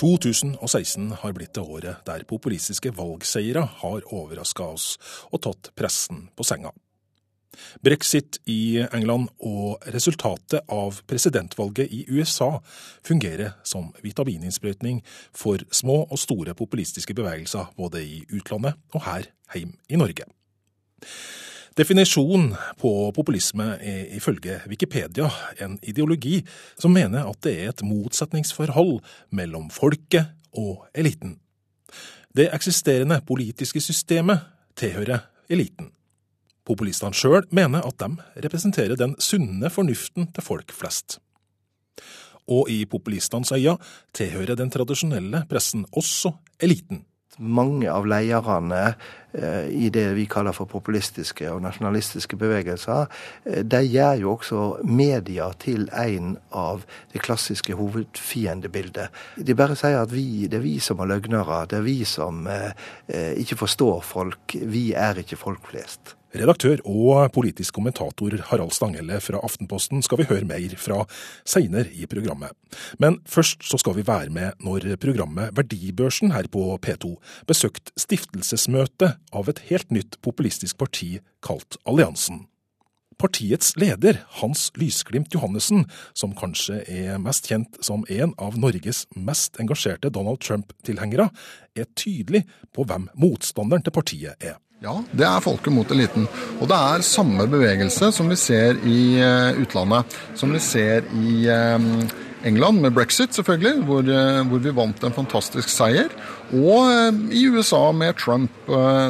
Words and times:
2016 0.00 1.10
har 1.20 1.32
blitt 1.36 1.52
det 1.54 1.60
året 1.60 2.06
der 2.06 2.22
populistiske 2.28 2.92
valgseiere 2.96 3.66
har 3.82 4.06
overraska 4.08 4.70
oss 4.72 4.94
og 5.28 5.42
tatt 5.44 5.74
pressen 5.76 6.28
på 6.36 6.46
senga. 6.46 6.72
Brexit 7.84 8.38
i 8.48 8.80
England 8.94 9.28
og 9.44 9.82
resultatet 9.92 10.64
av 10.72 11.02
presidentvalget 11.10 11.92
i 11.92 12.04
USA 12.08 12.62
fungerer 13.04 13.58
som 13.66 13.90
vitamininnsprøytning 14.00 15.02
for 15.36 15.60
små 15.74 16.04
og 16.06 16.22
store 16.22 16.54
populistiske 16.56 17.16
bevegelser 17.18 17.68
både 17.76 18.00
i 18.06 18.22
utlandet 18.32 18.80
og 18.94 19.04
her 19.04 19.28
hjemme 19.52 19.76
i 19.90 20.00
Norge. 20.00 20.30
Definisjonen 21.80 22.50
på 22.76 22.90
populisme 23.16 23.64
er 23.80 24.10
ifølge 24.12 24.58
Wikipedia 24.68 25.30
en 25.64 25.78
ideologi 25.80 26.42
som 26.76 26.92
mener 26.92 27.24
at 27.24 27.38
det 27.46 27.54
er 27.56 27.70
et 27.70 27.80
motsetningsforhold 27.86 28.98
mellom 29.32 29.70
folket 29.72 30.28
og 30.52 30.84
eliten. 30.92 31.38
Det 32.36 32.50
eksisterende 32.52 33.22
politiske 33.24 33.80
systemet 33.80 34.44
tilhører 34.76 35.24
eliten. 35.48 35.88
Populistene 36.68 37.16
sjøl 37.16 37.48
mener 37.48 37.86
at 37.88 37.96
de 38.02 38.12
representerer 38.44 39.00
den 39.00 39.16
sunne 39.16 39.72
fornuften 39.72 40.28
til 40.34 40.44
folk 40.44 40.76
flest. 40.76 41.16
Og 42.44 42.68
i 42.68 42.82
populistenes 42.84 43.54
øyne 43.56 43.78
tilhører 44.12 44.58
den 44.58 44.74
tradisjonelle 44.74 45.46
pressen 45.48 45.88
også 45.96 46.34
eliten 46.60 47.06
mange 47.40 47.88
av 47.90 48.06
lederne 48.08 48.94
i 49.32 49.90
det 49.94 50.06
vi 50.16 50.26
kaller 50.30 50.54
for 50.56 50.68
populistiske 50.70 51.46
og 51.52 51.62
nasjonalistiske 51.64 52.36
bevegelser, 52.40 53.06
eh, 53.46 53.62
de 53.62 53.82
gjør 53.86 54.22
jo 54.22 54.32
også 54.36 54.62
media 54.84 55.50
til 55.62 55.88
en 55.94 56.36
av 56.50 56.84
det 57.12 57.22
klassiske 57.22 57.76
hovedfiendebildet. 57.78 59.10
De 59.36 59.58
bare 59.58 59.78
sier 59.78 60.00
at 60.02 60.14
vi, 60.14 60.46
det 60.50 60.60
er 60.60 60.66
vi 60.66 60.78
som 60.82 61.00
er 61.00 61.12
løgnere, 61.14 61.64
det 61.70 61.80
er 61.80 61.86
vi 61.86 62.00
som 62.04 62.46
eh, 62.50 62.72
ikke 63.40 63.60
forstår 63.64 64.00
folk. 64.06 64.56
Vi 64.60 64.90
er 64.94 65.22
ikke 65.22 65.38
folk 65.40 65.70
flest. 65.70 66.16
Redaktør 66.30 66.78
og 66.86 67.32
politisk 67.34 67.74
kommentator 67.74 68.36
Harald 68.52 68.70
Stanghelle 68.70 69.18
fra 69.22 69.40
Aftenposten 69.42 70.02
skal 70.06 70.20
vi 70.20 70.28
høre 70.30 70.46
mer 70.46 70.76
fra 70.78 71.00
seinere 71.42 71.90
i 71.90 72.06
programmet. 72.06 72.54
Men 73.02 73.18
først 73.26 73.66
så 73.66 73.80
skal 73.82 73.96
vi 73.98 74.06
være 74.06 74.30
med 74.30 74.62
når 74.62 74.94
programmet 75.02 75.50
Verdibørsen 75.58 76.30
her 76.30 76.46
på 76.52 76.78
P2 76.86 77.16
besøkte 77.50 77.90
stiftelsesmøte 77.98 79.16
av 79.32 79.50
et 79.50 79.60
helt 79.70 79.90
nytt 79.94 80.20
populistisk 80.24 80.78
parti 80.80 81.18
kalt 81.44 81.78
Alliansen. 81.88 82.46
Partiets 83.20 83.74
leder, 83.76 84.22
Hans 84.40 84.70
Lysglimt 84.80 85.34
Johannessen, 85.34 85.84
som 86.16 86.32
kanskje 86.32 86.78
er 86.88 87.18
mest 87.20 87.50
kjent 87.50 87.76
som 87.84 88.06
en 88.08 88.32
av 88.40 88.56
Norges 88.56 89.04
mest 89.12 89.60
engasjerte 89.60 90.08
Donald 90.14 90.40
Trump-tilhengere, 90.40 91.28
er 91.76 91.90
tydelig 92.00 92.46
på 92.72 92.86
hvem 92.88 93.10
motstanderen 93.20 93.84
til 93.84 93.96
partiet 93.98 94.40
er. 94.40 94.56
Ja, 94.80 94.94
det 95.12 95.26
er 95.28 95.42
folket 95.44 95.74
mot 95.76 95.90
eliten. 95.92 96.24
Og 96.56 96.70
det 96.70 96.76
er 96.80 97.04
samme 97.04 97.44
bevegelse 97.52 98.08
som 98.16 98.32
vi 98.32 98.38
ser 98.40 98.80
i 98.88 99.00
eh, 99.20 99.60
utlandet. 99.60 100.16
Som 100.40 100.54
vi 100.56 100.62
ser 100.64 101.04
i 101.20 101.44
eh, 101.52 101.90
England 102.48 102.80
med 102.80 102.94
brexit, 102.96 103.36
selvfølgelig, 103.36 103.84
hvor, 103.84 104.00
eh, 104.08 104.40
hvor 104.48 104.62
vi 104.64 104.72
vant 104.72 105.04
en 105.04 105.12
fantastisk 105.12 105.68
seier. 105.68 106.08
Og 106.56 107.32
i 107.34 107.44
USA 107.46 107.82
med 107.94 108.16
Trump, 108.18 108.50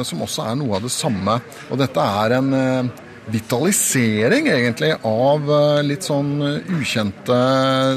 som 0.05 0.21
også 0.21 0.45
er 0.45 0.59
noe 0.59 0.77
av 0.77 0.85
det 0.85 0.93
samme. 0.93 1.39
Og 1.73 1.79
dette 1.81 2.03
er 2.21 2.35
en 2.37 2.91
vitalisering, 3.31 4.49
egentlig, 4.51 4.91
av 5.07 5.49
litt 5.85 6.05
sånn 6.05 6.35
ukjente 6.77 7.39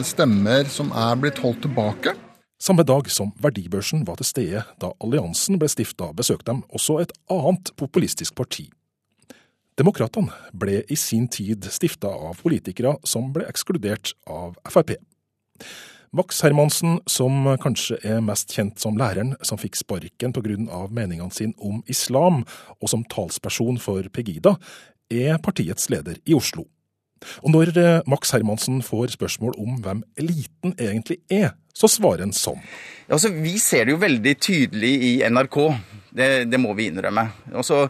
stemmer 0.06 0.68
som 0.72 0.92
er 0.96 1.18
blitt 1.20 1.42
holdt 1.44 1.64
tilbake. 1.66 2.14
Samme 2.64 2.86
dag 2.88 3.10
som 3.12 3.34
verdibørsen 3.44 4.06
var 4.08 4.16
til 4.16 4.28
stede 4.30 4.62
da 4.80 4.88
alliansen 5.04 5.58
ble 5.60 5.68
stifta, 5.68 6.08
besøkte 6.16 6.48
dem 6.48 6.62
også 6.72 7.02
et 7.02 7.12
annet 7.28 7.74
populistisk 7.76 8.36
parti. 8.38 8.70
Demokratene 9.76 10.32
ble 10.56 10.78
i 10.88 10.96
sin 10.96 11.26
tid 11.28 11.66
stifta 11.74 12.08
av 12.08 12.38
politikere 12.40 12.94
som 13.04 13.32
ble 13.34 13.44
ekskludert 13.50 14.14
av 14.30 14.54
Frp. 14.70 14.94
Max 16.14 16.44
Hermansen, 16.44 17.00
som 17.10 17.48
kanskje 17.58 17.96
er 18.06 18.20
mest 18.22 18.52
kjent 18.54 18.78
som 18.78 18.94
læreren 18.98 19.32
som 19.42 19.58
fikk 19.58 19.74
sparken 19.80 20.34
pga. 20.36 20.86
meningene 20.90 21.34
sine 21.34 21.54
om 21.58 21.82
islam, 21.90 22.44
og 22.80 22.88
som 22.88 23.02
talsperson 23.04 23.80
for 23.82 24.06
Pegida, 24.12 24.54
er 25.10 25.38
partiets 25.38 25.90
leder 25.90 26.20
i 26.24 26.34
Oslo. 26.34 26.68
Og 27.42 27.50
når 27.50 27.72
eh, 27.78 28.02
Max 28.06 28.30
Hermansen 28.30 28.82
får 28.82 29.16
spørsmål 29.16 29.56
om 29.58 29.80
hvem 29.82 30.04
eliten 30.16 30.76
egentlig 30.78 31.18
er, 31.32 31.56
så 31.74 31.90
svarer 31.90 32.22
han 32.22 32.32
sånn. 32.36 32.62
Altså, 33.08 33.32
vi 33.34 33.56
ser 33.58 33.88
det 33.88 33.96
jo 33.96 34.02
veldig 34.04 34.34
tydelig 34.38 34.92
i 35.08 35.12
NRK, 35.26 35.58
det, 36.14 36.30
det 36.46 36.60
må 36.62 36.76
vi 36.78 36.92
innrømme. 36.92 37.26
Altså, 37.54 37.88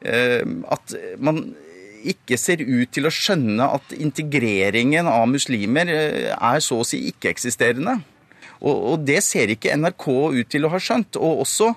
eh, 0.00 0.40
at 0.72 0.96
man 1.18 1.44
ikke 2.12 2.38
ser 2.40 2.62
ut 2.62 2.90
til 2.94 3.08
å 3.08 3.12
skjønne 3.12 3.68
at 3.78 3.94
integreringen 3.96 5.08
av 5.10 5.26
muslimer 5.30 5.90
eh, 5.92 6.30
er 6.34 6.62
så 6.64 6.80
å 6.82 6.86
si 6.86 7.06
ikke-eksisterende. 7.10 7.98
Og, 8.60 8.74
og, 8.74 9.04
det 9.06 9.20
ser 9.24 9.52
ikke 9.52 9.74
NRK 9.76 10.06
ut 10.38 10.50
til 10.52 10.66
å 10.66 10.72
ha 10.72 10.80
skjønt. 10.80 11.18
Og 11.20 11.42
også 11.44 11.72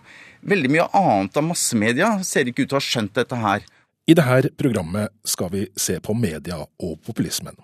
veldig 0.49 0.71
mye 0.71 0.87
annet 0.95 1.39
av 1.39 1.47
massemedia 1.49 2.13
ser 2.25 2.49
ikke 2.49 2.65
ut 2.65 2.71
til 2.71 2.77
å 2.77 2.81
ha 2.81 2.87
skjønt 2.87 3.17
dette 3.19 3.39
her. 3.39 3.65
I 4.09 4.15
dette 4.17 4.53
programmet 4.57 5.13
skal 5.27 5.51
vi 5.53 5.65
se 5.77 5.99
på 6.01 6.15
media 6.17 6.57
og 6.63 6.95
populismen. 7.05 7.57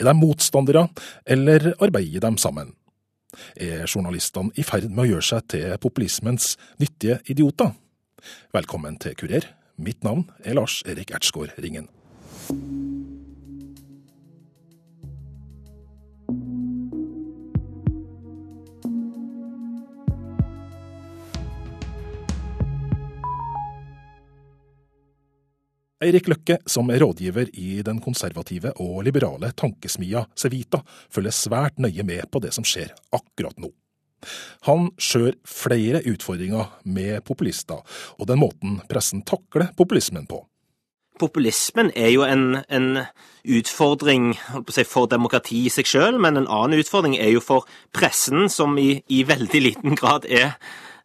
Er 0.00 0.08
de 0.08 0.14
motstandere, 0.16 0.88
eller 1.28 1.74
arbeider 1.76 2.24
de 2.24 2.40
sammen? 2.40 2.72
Er 3.54 3.84
journalistene 3.86 4.50
i 4.56 4.64
ferd 4.66 4.88
med 4.88 5.04
å 5.04 5.10
gjøre 5.12 5.28
seg 5.28 5.52
til 5.52 5.76
populismens 5.82 6.54
nyttige 6.80 7.20
idioter? 7.28 7.76
Velkommen 8.56 8.96
til 8.98 9.14
Kurer. 9.14 9.46
Mitt 9.78 10.02
navn 10.02 10.24
er 10.42 10.56
Lars 10.58 10.80
Erik 10.90 11.12
Ertsgaard 11.14 11.54
Ringen. 11.62 11.86
Eirik 26.02 26.26
Løkke, 26.30 26.58
som 26.66 26.90
er 26.90 26.98
rådgiver 27.04 27.50
i 27.54 27.78
den 27.86 28.02
konservative 28.02 28.74
og 28.82 29.04
liberale 29.06 29.52
tankesmia 29.54 30.24
Sevita, 30.34 30.82
følger 31.10 31.34
svært 31.34 31.78
nøye 31.78 32.06
med 32.06 32.26
på 32.32 32.42
det 32.42 32.50
som 32.56 32.66
skjer 32.66 32.96
akkurat 33.14 33.58
nå. 33.62 33.70
Han 34.68 34.90
skjør 35.00 35.36
flere 35.46 36.02
utfordringer 36.10 36.70
med 36.84 37.22
populister, 37.28 37.82
og 38.18 38.30
den 38.30 38.40
måten 38.42 38.78
pressen 38.90 39.24
takler 39.26 39.72
populismen 39.78 40.28
på. 40.30 40.42
Populismen 41.18 41.90
er 41.98 42.12
jo 42.12 42.22
en, 42.22 42.60
en 42.70 43.00
utfordring 43.42 44.36
si, 44.70 44.84
for 44.86 45.10
demokrati 45.10 45.64
i 45.66 45.72
seg 45.72 45.88
sjøl, 45.90 46.18
men 46.22 46.38
en 46.38 46.46
annen 46.46 46.78
utfordring 46.78 47.16
er 47.18 47.32
jo 47.32 47.42
for 47.42 47.66
pressen, 47.94 48.46
som 48.52 48.78
i, 48.78 49.00
i 49.10 49.24
veldig 49.26 49.64
liten 49.64 49.98
grad 49.98 50.28
er 50.30 50.54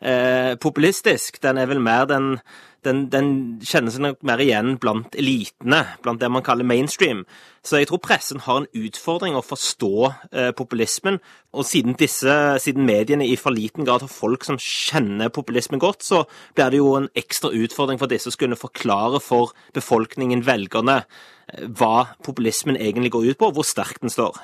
eh, 0.03 0.53
populistisk. 0.61 1.41
Den 1.43 1.57
er 1.57 1.71
vel 1.71 1.81
mer 1.83 2.05
den 2.09 2.35
den, 2.83 3.05
den, 3.11 3.27
kjenner 3.63 3.93
seg 3.93 4.03
nok 4.03 4.23
mer 4.27 4.41
igjen 4.43 4.75
blant 4.81 5.15
elitene, 5.19 5.81
blant 6.03 6.21
det 6.21 6.29
man 6.31 6.43
kaller 6.45 6.67
mainstream. 6.67 7.23
Så 7.63 7.79
jeg 7.79 7.87
tror 7.89 8.01
pressen 8.03 8.43
har 8.43 8.59
en 8.59 8.69
utfordring 8.75 9.37
å 9.39 9.43
forstå 9.45 9.93
eh, 10.09 10.49
populismen. 10.57 11.19
Og 11.55 11.67
siden, 11.67 11.95
disse, 11.99 12.33
siden 12.63 12.87
mediene 12.87 13.27
i 13.27 13.37
for 13.39 13.55
liten 13.55 13.87
grad 13.87 14.03
har 14.03 14.11
folk 14.11 14.43
som 14.47 14.59
kjenner 14.59 15.31
populismen 15.33 15.81
godt, 15.83 16.03
så 16.03 16.23
blir 16.57 16.73
det 16.73 16.81
jo 16.81 16.95
en 16.99 17.11
ekstra 17.19 17.53
utfordring 17.55 18.01
for 18.01 18.11
disse 18.11 18.31
å 18.31 18.35
skulle 18.35 18.59
forklare 18.59 19.21
for 19.23 19.55
befolkningen, 19.75 20.43
velgerne, 20.47 21.03
eh, 21.53 21.67
hva 21.71 22.09
populismen 22.25 22.79
egentlig 22.79 23.15
går 23.15 23.31
ut 23.31 23.39
på, 23.39 23.51
og 23.51 23.61
hvor 23.61 23.67
sterk 23.67 24.03
den 24.03 24.13
står. 24.13 24.41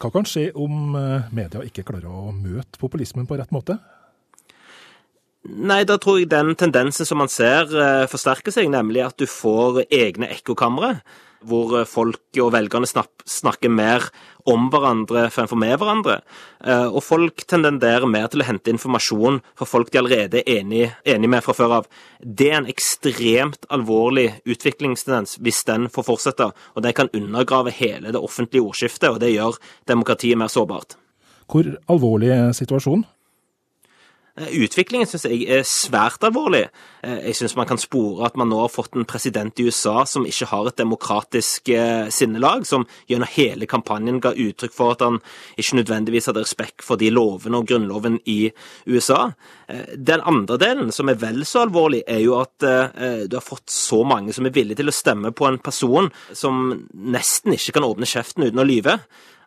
Hva 0.00 0.12
kan 0.14 0.28
skje 0.28 0.50
om 0.56 0.94
eh, 0.96 1.32
media 1.34 1.64
ikke 1.66 1.84
klarer 1.88 2.08
å 2.08 2.30
møte 2.32 2.80
populismen 2.80 3.26
på 3.28 3.40
rett 3.40 3.50
måte? 3.52 3.80
Nei, 5.48 5.86
da 5.88 5.96
tror 5.96 6.18
jeg 6.20 6.28
den 6.28 6.52
tendensen 6.58 7.08
som 7.08 7.22
man 7.22 7.30
ser, 7.32 7.64
eh, 7.72 8.06
forsterker 8.12 8.52
seg, 8.52 8.68
nemlig 8.68 9.06
at 9.06 9.16
du 9.16 9.24
får 9.24 9.86
egne 9.88 10.28
ekkokamre, 10.28 11.00
hvor 11.48 11.78
eh, 11.78 11.86
folk 11.88 12.20
og 12.42 12.50
velgerne 12.52 12.84
snakker 12.84 13.72
mer 13.72 14.04
om 14.44 14.68
hverandre 14.68 15.30
fremfor 15.32 15.56
med 15.56 15.78
hverandre. 15.80 16.18
Eh, 16.60 16.88
og 16.92 17.00
folk 17.02 17.46
tenderer 17.48 18.04
mer 18.04 18.28
til 18.28 18.44
å 18.44 18.48
hente 18.50 18.68
informasjon 18.68 19.40
fra 19.56 19.68
folk 19.68 19.88
de 19.90 20.02
allerede 20.02 20.42
er 20.42 20.60
enig, 20.60 20.90
enig 21.08 21.30
med 21.32 21.44
fra 21.46 21.54
før 21.56 21.76
av. 21.78 21.88
Det 22.20 22.50
er 22.50 22.58
en 22.58 22.68
ekstremt 22.68 23.64
alvorlig 23.72 24.42
utviklingstendens 24.44 25.38
hvis 25.40 25.62
den 25.64 25.88
får 25.88 26.04
fortsette, 26.10 26.50
og 26.76 26.84
det 26.84 26.92
kan 26.98 27.08
undergrave 27.16 27.72
hele 27.80 28.12
det 28.12 28.20
offentlige 28.20 28.66
ordskiftet, 28.66 29.08
og 29.08 29.22
det 29.24 29.32
gjør 29.32 29.56
demokratiet 29.88 30.36
mer 30.36 30.52
sårbart. 30.52 30.98
Hvor 31.48 31.64
alvorlig 31.88 32.28
er 32.36 32.52
situasjonen? 32.52 33.08
Utviklingen 34.40 35.08
syns 35.08 35.26
jeg 35.28 35.44
er 35.52 35.66
svært 35.68 36.22
alvorlig. 36.24 36.62
Jeg 37.04 37.36
syns 37.36 37.56
man 37.58 37.68
kan 37.68 37.80
spore 37.80 38.24
at 38.28 38.36
man 38.40 38.48
nå 38.48 38.58
har 38.62 38.72
fått 38.72 38.96
en 38.96 39.06
president 39.08 39.60
i 39.60 39.66
USA 39.68 40.06
som 40.08 40.24
ikke 40.28 40.48
har 40.48 40.68
et 40.70 40.78
demokratisk 40.80 41.68
sinnelag, 42.14 42.64
som 42.68 42.86
gjennom 43.10 43.28
hele 43.34 43.68
kampanjen 43.68 44.20
ga 44.24 44.32
uttrykk 44.32 44.74
for 44.76 44.94
at 44.94 45.04
han 45.04 45.18
ikke 45.60 45.80
nødvendigvis 45.80 46.30
hadde 46.30 46.44
respekt 46.44 46.84
for 46.86 47.00
de 47.00 47.10
lovene 47.12 47.60
og 47.60 47.68
grunnloven 47.68 48.20
i 48.30 48.38
USA. 48.88 49.30
Den 49.96 50.24
andre 50.24 50.60
delen, 50.60 50.92
som 50.94 51.12
er 51.12 51.20
vel 51.20 51.44
så 51.48 51.66
alvorlig, 51.66 52.02
er 52.08 52.22
jo 52.24 52.38
at 52.40 52.56
du 52.60 53.36
har 53.36 53.44
fått 53.44 53.68
så 53.72 54.02
mange 54.08 54.32
som 54.36 54.48
er 54.48 54.56
villige 54.56 54.80
til 54.80 54.92
å 54.92 54.96
stemme 54.96 55.34
på 55.36 55.48
en 55.50 55.60
person 55.60 56.08
som 56.32 56.72
nesten 56.92 57.56
ikke 57.56 57.76
kan 57.76 57.88
åpne 57.90 58.08
kjeften 58.08 58.48
uten 58.48 58.64
å 58.64 58.68
lyve. 58.68 59.00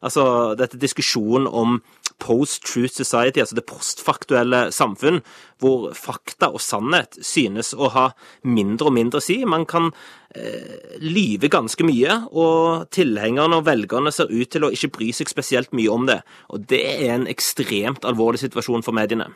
Altså, 0.03 0.51
dette 0.59 0.75
diskusjonen 0.75 1.47
om 1.47 1.77
post-truth 2.23 2.95
society, 2.95 3.41
altså 3.43 3.57
det 3.57 3.65
postfaktuelle 3.67 4.65
samfunn, 4.73 5.21
hvor 5.61 5.91
fakta 5.97 6.49
og 6.53 6.63
sannhet 6.63 7.17
synes 7.23 7.73
å 7.75 7.91
ha 7.93 8.09
mindre 8.47 8.89
og 8.89 8.97
mindre 8.97 9.19
å 9.21 9.23
si. 9.23 9.39
Man 9.47 9.67
kan 9.69 9.91
eh, 10.35 10.99
lyve 11.03 11.51
ganske 11.51 11.87
mye, 11.87 12.19
og 12.31 12.89
tilhengerne 12.95 13.59
og 13.59 13.67
velgerne 13.67 14.13
ser 14.15 14.31
ut 14.31 14.51
til 14.53 14.67
å 14.67 14.71
ikke 14.75 14.93
bry 14.97 15.09
seg 15.15 15.31
spesielt 15.31 15.73
mye 15.75 15.91
om 15.91 16.07
det. 16.09 16.21
Og 16.53 16.67
det 16.71 16.83
er 16.95 17.17
en 17.17 17.27
ekstremt 17.31 18.07
alvorlig 18.07 18.43
situasjon 18.43 18.85
for 18.85 18.95
mediene. 18.95 19.31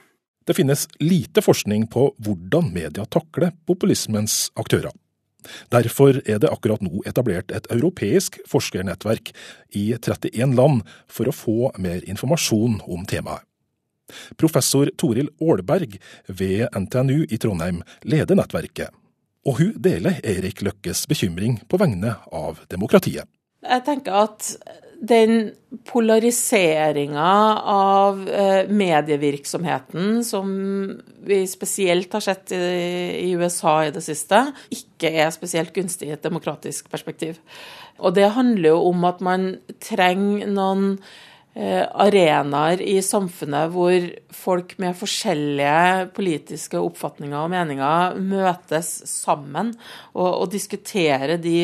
Det 0.48 0.56
finnes 0.56 0.86
lite 1.04 1.44
forskning 1.44 1.90
på 1.92 2.13
hvordan 2.24 2.72
media 2.72 3.04
takler 3.12 3.51
populismens 3.68 4.48
aktører. 4.56 4.95
Derfor 5.74 6.19
er 6.25 6.42
det 6.42 6.51
akkurat 6.51 6.81
nå 6.84 7.04
etablert 7.07 7.51
et 7.56 7.69
europeisk 7.74 8.39
forskernettverk 8.50 9.31
i 9.78 9.89
31 9.95 10.56
land 10.57 10.84
for 11.07 11.30
å 11.30 11.36
få 11.36 11.72
mer 11.81 12.04
informasjon 12.10 12.81
om 12.88 13.06
temaet. 13.10 13.44
Professor 14.39 14.88
Toril 14.95 15.28
Aalberg 15.44 15.98
ved 16.28 16.68
NTNU 16.72 17.25
i 17.28 17.39
Trondheim 17.44 17.81
leder 18.07 18.39
nettverket, 18.39 18.94
og 19.48 19.60
hun 19.60 19.74
deler 19.84 20.22
Erik 20.24 20.63
Løkkes 20.63 21.06
bekymring 21.12 21.60
på 21.68 21.80
vegne 21.81 22.16
av 22.31 22.62
demokratiet. 22.72 23.28
Jeg 23.68 23.83
tenker 23.83 24.16
at 24.16 24.54
den 24.99 25.51
polariseringa 25.85 27.29
av 27.69 28.21
eh, 28.29 28.69
medievirksomheten 28.69 30.23
som 30.25 30.49
vi 31.27 31.41
spesielt 31.47 32.13
har 32.13 32.23
sett 32.23 32.51
i 32.55 33.31
USA 33.38 33.81
i 33.85 33.94
det 33.94 34.01
siste, 34.05 34.41
ikke 34.73 35.11
er 35.11 35.33
spesielt 35.35 35.75
gunstig 35.75 36.09
i 36.09 36.15
et 36.15 36.23
demokratisk 36.23 36.89
perspektiv. 36.91 37.38
Og 37.99 38.15
det 38.15 38.31
handler 38.35 38.71
jo 38.71 38.89
om 38.91 39.05
at 39.09 39.21
man 39.25 39.49
trenger 39.83 40.49
noen 40.49 40.91
arenaer 41.57 42.81
i 42.86 43.00
samfunnet 43.01 43.71
hvor 43.74 44.04
folk 44.36 44.75
med 44.81 44.98
forskjellige 45.00 46.12
politiske 46.13 46.77
oppfatninger 46.77 47.39
og 47.39 47.50
meninger 47.54 48.19
møtes 48.21 48.92
sammen 49.09 49.71
og, 50.13 50.27
og 50.27 50.45
diskuterer 50.54 51.38
de 51.42 51.57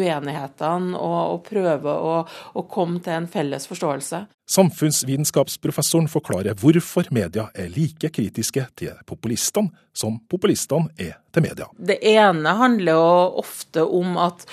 uenighetene 0.00 0.98
og, 0.98 1.20
og 1.36 1.44
prøver 1.46 2.10
å, 2.10 2.16
å 2.26 2.66
komme 2.70 2.98
til 3.04 3.20
en 3.20 3.30
felles 3.30 3.70
forståelse. 3.70 4.24
Samfunnsvitenskapsprofessoren 4.50 6.08
forklarer 6.10 6.58
hvorfor 6.58 7.06
media 7.14 7.46
er 7.54 7.70
like 7.70 8.10
kritiske 8.10 8.64
til 8.80 8.96
populistene 9.06 9.70
som 9.94 10.16
populistene 10.30 10.90
er 10.98 11.16
til 11.34 11.44
media. 11.44 11.66
Det 11.76 11.98
ene 12.06 12.54
handler 12.58 12.96
jo 12.96 13.10
ofte 13.42 13.84
om 13.84 14.16
at 14.18 14.46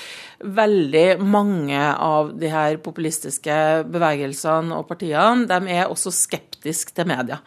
veldig 0.44 1.18
mange 1.26 1.80
av 1.82 2.34
de 2.38 2.50
her 2.52 2.78
populistiske 2.84 3.56
bevegelsene 3.90 4.78
og 4.78 4.86
partiene 4.90 5.48
de 5.50 5.78
er 5.78 5.90
også 5.90 6.14
skeptiske 6.14 6.94
til 6.98 7.10
media. 7.10 7.40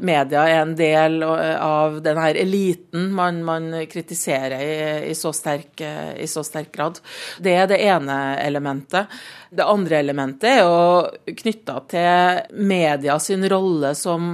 Media 0.00 0.46
er 0.48 0.62
en 0.62 0.74
del 0.78 1.20
av 1.22 2.00
den 2.02 2.18
her 2.18 2.38
eliten 2.40 3.10
man, 3.14 3.42
man 3.46 3.70
kritiserer 3.90 4.56
i, 4.58 4.76
i, 5.10 5.14
så 5.18 5.34
sterk, 5.36 5.82
i, 5.82 6.26
så 6.30 6.42
sterk, 6.46 6.72
grad. 6.74 6.98
Det 7.42 7.54
er 7.54 7.70
det 7.70 7.82
ene 7.84 8.18
elementet. 8.42 9.12
Det 9.50 9.66
andre 9.66 10.00
elementet 10.02 10.48
er 10.50 10.64
jo 10.64 11.36
knytta 11.42 11.75
til 11.90 12.62
media 12.66 13.18
sin 13.22 13.44
rolle 13.50 13.94
som 13.98 14.30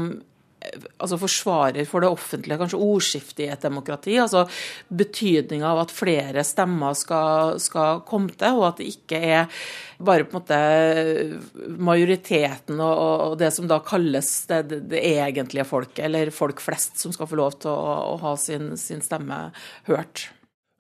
altså 1.03 1.19
forsvarer 1.21 1.87
for 1.89 2.05
det 2.05 2.11
offentlige, 2.13 2.59
kanskje 2.61 2.81
ordskiftet 2.81 3.45
i 3.45 3.49
et 3.53 3.65
demokrati. 3.65 4.17
altså 4.21 4.45
Betydninga 4.89 5.71
av 5.73 5.83
at 5.85 5.95
flere 5.95 6.45
stemmer 6.47 6.97
skal, 6.99 7.59
skal, 7.63 8.03
komme 8.09 8.35
til, 8.39 8.61
og 8.61 8.69
at 8.71 8.83
det 8.83 8.91
ikke 8.93 9.21
er 9.23 9.65
bare 10.03 10.27
på 10.27 10.37
en 10.37 10.41
måte 10.41 11.79
majoriteten 11.83 12.81
og, 12.81 13.03
og 13.33 13.39
det 13.41 13.53
som 13.55 13.69
da 13.71 13.81
kalles 13.87 14.31
det, 14.51 14.63
det, 14.91 15.03
egentlige 15.03 15.67
folket, 15.69 16.05
eller 16.09 16.35
folk 16.35 16.63
flest, 16.63 16.99
som 17.03 17.15
skal 17.15 17.31
få 17.31 17.39
lov 17.39 17.59
til 17.63 17.73
å, 17.73 17.97
å 18.15 18.17
ha 18.23 18.37
sin, 18.41 18.73
sin 18.81 19.03
stemme 19.05 19.49
hørt. 19.91 20.29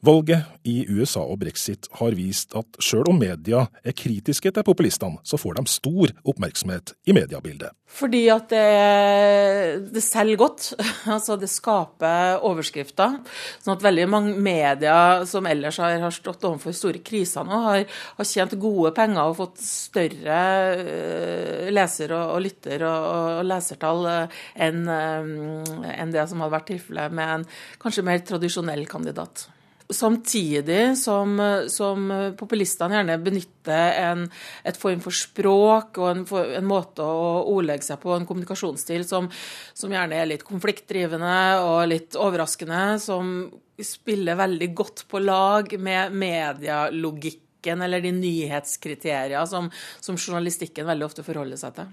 Valget 0.02 0.48
i 0.66 0.80
USA 0.90 1.20
og 1.22 1.36
brexit 1.44 1.86
har 2.00 2.16
vist 2.18 2.56
at 2.58 2.78
sjøl 2.82 3.06
om 3.12 3.20
media 3.22 3.68
er 3.86 3.94
kritiske 3.94 4.50
til 4.50 4.64
populistene, 4.66 5.20
så 5.22 5.38
får 5.38 5.60
de 5.60 5.70
stor 5.70 6.10
oppmerksomhet 6.26 6.90
i 7.06 7.14
mediebildet. 7.14 7.70
Fordi 7.92 8.22
at 8.32 8.48
det, 8.50 9.92
det 9.94 10.02
selger 10.02 10.40
godt. 10.40 10.72
Altså 11.12 11.36
det 11.38 11.50
skaper 11.50 12.42
overskrifter. 12.46 13.18
Sånn 13.62 13.74
at 13.76 13.84
veldig 13.84 14.08
mange 14.10 14.34
medier 14.42 15.22
som 15.28 15.46
ellers 15.46 15.78
har, 15.82 15.94
har 16.02 16.14
stått 16.14 16.48
overfor 16.50 16.74
store 16.74 17.04
kriser 17.06 17.46
nå, 17.46 17.62
har, 17.68 17.86
har, 18.18 18.26
tjent 18.26 18.58
gode 18.58 18.94
penger 18.96 19.22
og 19.22 19.38
fått 19.38 19.62
større 19.62 20.42
uh, 20.82 21.70
leser- 21.70 22.18
og, 22.18 22.36
og 22.36 22.44
lytter- 22.48 22.88
og, 22.90 23.08
og 23.38 23.48
lesertall 23.52 24.06
uh, 24.08 24.44
enn 24.66 24.82
uh, 24.88 25.90
en 25.94 26.14
det 26.14 26.26
som 26.30 26.42
hadde 26.42 26.58
vært 26.58 26.70
tilfellet 26.74 27.18
med 27.18 27.36
en 27.38 27.50
kanskje 27.82 28.08
mer 28.10 28.24
tradisjonell 28.26 28.88
kandidat. 28.90 29.50
Samtidig 29.92 30.96
som, 30.98 31.36
som 31.70 32.06
populistene 32.38 32.98
gjerne 32.98 33.18
benytter 33.22 33.98
en, 34.02 34.26
et 34.64 34.78
form 34.80 35.02
for 35.04 35.16
språk 35.16 36.00
og 36.00 36.08
en, 36.08 36.22
for, 36.28 36.52
en, 36.56 36.66
måte 36.68 37.04
å 37.04 37.42
ordlegge 37.52 37.86
seg 37.86 38.00
på, 38.02 38.14
en 38.16 38.26
kommunikasjonsstil 38.28 39.04
som, 39.08 39.28
som, 39.76 39.92
gjerne 39.92 40.18
er 40.18 40.30
litt 40.30 40.46
konfliktdrivende 40.48 41.36
og 41.66 41.82
litt 41.90 42.16
overraskende, 42.18 42.82
som 43.02 43.50
spiller 43.82 44.38
veldig 44.38 44.70
godt 44.76 45.04
på 45.10 45.22
lag 45.22 45.74
med 45.80 46.14
medialogikken 46.16 47.82
eller 47.84 48.02
de 48.02 48.12
nyhetskriterier 48.16 49.44
som, 49.50 49.68
som 50.00 50.18
journalistikken 50.18 50.88
veldig 50.88 51.08
ofte 51.08 51.26
forholder 51.26 51.60
seg 51.60 51.76
til. 51.78 51.92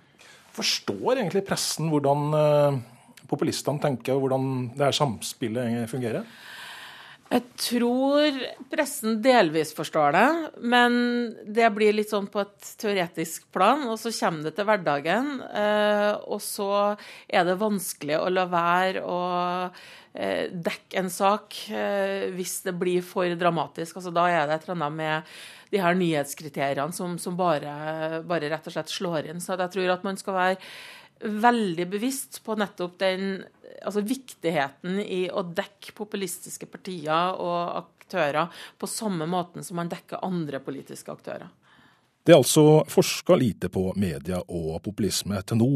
Forstår 0.55 1.19
egentlig 1.19 1.45
pressen 1.47 1.91
hvordan 1.91 2.23
eh, 2.35 2.79
populistene 3.29 3.81
tenker, 3.83 4.15
og 4.15 4.25
hvordan 4.25 4.47
det 4.75 4.87
her 4.87 4.97
samspillet 4.97 5.83
fungerer? 5.91 6.25
Jeg 7.29 7.43
tror 7.61 8.37
pressen 8.71 9.19
delvis 9.21 9.69
forstår 9.77 10.15
det, 10.15 10.29
men 10.65 10.95
det 11.45 11.67
blir 11.75 11.93
litt 11.93 12.09
sånn 12.09 12.25
på 12.31 12.41
et 12.41 12.71
teoretisk 12.81 13.45
plan. 13.53 13.83
Og 13.85 13.99
så 14.01 14.09
kommer 14.17 14.47
det 14.47 14.55
til 14.57 14.65
hverdagen, 14.65 15.29
eh, 15.45 16.15
og 16.25 16.41
så 16.41 16.71
er 17.29 17.45
det 17.45 17.59
vanskelig 17.61 18.17
å 18.17 18.33
la 18.33 18.47
være 18.49 19.05
å 19.05 19.21
eh, 19.69 20.49
dekke 20.49 21.03
en 21.03 21.13
sak 21.13 21.61
eh, 21.69 22.33
hvis 22.33 22.63
det 22.65 22.73
blir 22.81 23.05
for 23.05 23.29
dramatisk. 23.37 24.01
Altså, 24.01 24.15
da 24.15 24.25
er 24.33 24.49
det 24.49 24.57
et 24.57 24.65
eller 24.65 24.79
annet 24.79 24.97
med 24.97 25.39
de 25.69 25.85
her 25.85 26.01
nyhetskriteriene 26.01 26.97
som, 26.97 27.19
som 27.21 27.37
bare, 27.37 28.23
bare 28.25 28.49
rett 28.49 28.65
og 28.65 28.73
slett 28.73 28.89
slår 28.89 29.29
inn. 29.29 29.43
Så 29.43 29.53
jeg 29.53 29.75
tror 29.77 29.93
at 29.93 30.07
man 30.07 30.17
skal 30.17 30.39
være 30.39 30.71
veldig 31.19 31.85
bevisst 31.91 32.41
på 32.43 32.55
nettopp 32.59 32.99
den 33.01 33.43
altså 33.85 34.03
viktigheten 34.03 34.99
i 35.03 35.25
å 35.31 35.43
dekke 35.43 35.93
populistiske 35.95 36.67
partier 36.71 37.39
og 37.39 37.77
aktører 37.83 38.49
på 38.77 38.89
samme 38.89 39.27
måten 39.29 39.63
som 39.63 39.79
man 39.79 39.91
dekker 39.91 40.23
andre 40.25 40.61
politiske 40.63 41.11
aktører. 41.11 41.49
Det 42.25 42.33
er 42.35 42.41
altså 42.41 42.83
forska 42.89 43.35
lite 43.39 43.69
på 43.73 43.87
media 43.97 44.41
og 44.47 44.81
populisme 44.85 45.39
til 45.47 45.61
nå, 45.61 45.69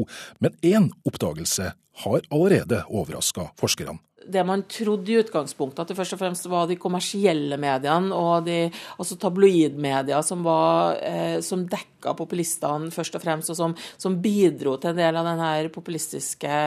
men 0.44 0.58
én 0.62 0.90
oppdagelse 1.08 1.72
har 2.04 2.28
allerede 2.34 2.84
overraska 2.90 3.48
forskerne 3.60 3.96
det 4.28 4.44
man 4.48 4.64
trodde 4.70 5.12
i 5.12 5.18
utgangspunktet, 5.22 5.84
at 5.84 5.92
det 5.92 5.98
først 5.98 6.16
og 6.16 6.22
fremst 6.22 6.48
var 6.52 6.68
de 6.70 6.78
kommersielle 6.80 7.58
mediene 7.62 8.16
og 8.16 8.48
de 8.48 8.66
altså 8.98 9.18
tabloidmedia 9.20 10.22
som, 10.26 10.44
var, 10.46 10.98
eh, 11.04 11.38
som 11.46 11.66
dekka 11.70 12.14
populistene 12.18 12.92
først 12.94 13.16
og 13.18 13.24
fremst, 13.24 13.54
og 13.54 13.60
som, 13.60 13.76
som, 14.00 14.18
bidro 14.24 14.76
til 14.78 14.92
en 14.92 15.00
del 15.00 15.20
av 15.20 15.28
denne 15.28 15.52
populistiske 15.74 16.58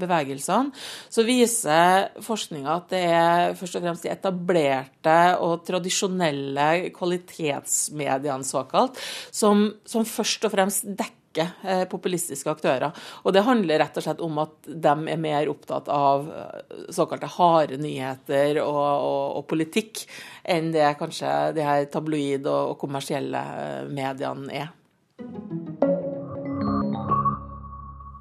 bevegelsene, 0.00 0.74
så 1.10 1.26
viser 1.26 2.10
forskninga 2.24 2.74
at 2.74 2.90
det 2.92 3.04
er 3.06 3.54
først 3.58 3.78
og 3.78 3.86
fremst 3.86 4.06
de 4.06 4.12
etablerte 4.14 5.20
og 5.44 5.64
tradisjonelle 5.68 6.90
kvalitetsmediene, 6.96 8.46
såkalt, 8.46 8.98
som, 9.30 9.68
som 9.86 10.06
først 10.08 10.46
og 10.46 10.54
fremst 10.54 10.86
dekker 10.90 11.19
rekke 11.30 11.52
eh, 11.64 11.84
populistiske 11.88 12.50
aktører. 12.50 12.92
Og 13.24 13.32
det 13.32 13.44
handler 13.46 13.78
rett 13.80 13.96
og 13.96 14.02
slett 14.02 14.20
om 14.20 14.38
at 14.38 14.66
de 14.66 15.10
er 15.10 15.18
mer 15.18 15.48
opptatt 15.48 15.88
av 15.88 16.28
eh, 16.30 16.90
såkalte 16.90 17.26
harde 17.26 17.78
nyheter 17.78 18.60
og, 18.62 18.76
og, 18.76 19.36
og 19.38 19.46
politikk 19.48 20.06
enn 20.44 20.72
det 20.72 20.98
kanskje 20.98 21.52
de 21.54 21.62
her 21.62 21.86
tabloid- 21.86 22.46
og, 22.46 22.74
og 22.74 22.78
kommersielle 22.80 23.38
eh, 23.38 23.88
mediene 23.88 24.50
er. 24.52 25.59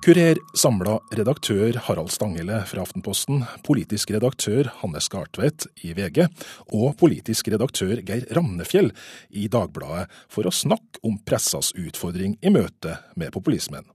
Kurer 0.10 0.40
samla 0.58 0.96
redaktør 1.14 1.76
Harald 1.86 2.10
Stangele 2.10 2.64
fra 2.66 2.82
Aftenposten, 2.82 3.44
politisk 3.62 4.10
redaktør 4.10 4.66
Hanne 4.80 4.98
Skartvedt 5.06 5.68
i 5.86 5.92
VG 5.94 6.24
og 6.74 6.96
politisk 6.98 7.52
redaktør 7.54 8.00
Geir 8.08 8.24
Ramnefjell 8.34 8.90
i 9.30 9.44
Dagbladet 9.54 10.08
for 10.34 10.50
å 10.50 10.54
snakke 10.56 11.04
om 11.06 11.20
pressas 11.30 11.70
utfordring 11.78 12.40
i 12.42 12.50
møte 12.50 12.96
med 13.22 13.30
populismen. 13.36 13.86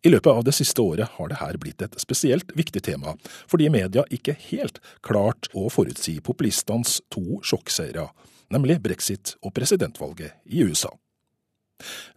I 0.00 0.08
løpet 0.08 0.40
av 0.40 0.46
det 0.48 0.54
siste 0.56 0.80
året 0.80 1.18
har 1.18 1.28
det 1.28 1.42
her 1.42 1.58
blitt 1.60 1.84
et 1.84 2.00
spesielt 2.00 2.54
viktig 2.56 2.86
tema, 2.88 3.12
fordi 3.44 3.68
media 3.68 4.06
ikke 4.08 4.38
helt 4.46 4.80
klart 5.04 5.50
å 5.52 5.66
forutsi 5.68 6.16
populistenes 6.24 7.02
to 7.12 7.42
sjokkseire, 7.44 8.06
nemlig 8.48 8.78
brexit 8.88 9.34
og 9.42 9.52
presidentvalget 9.60 10.32
i 10.48 10.64
USA. 10.64 10.94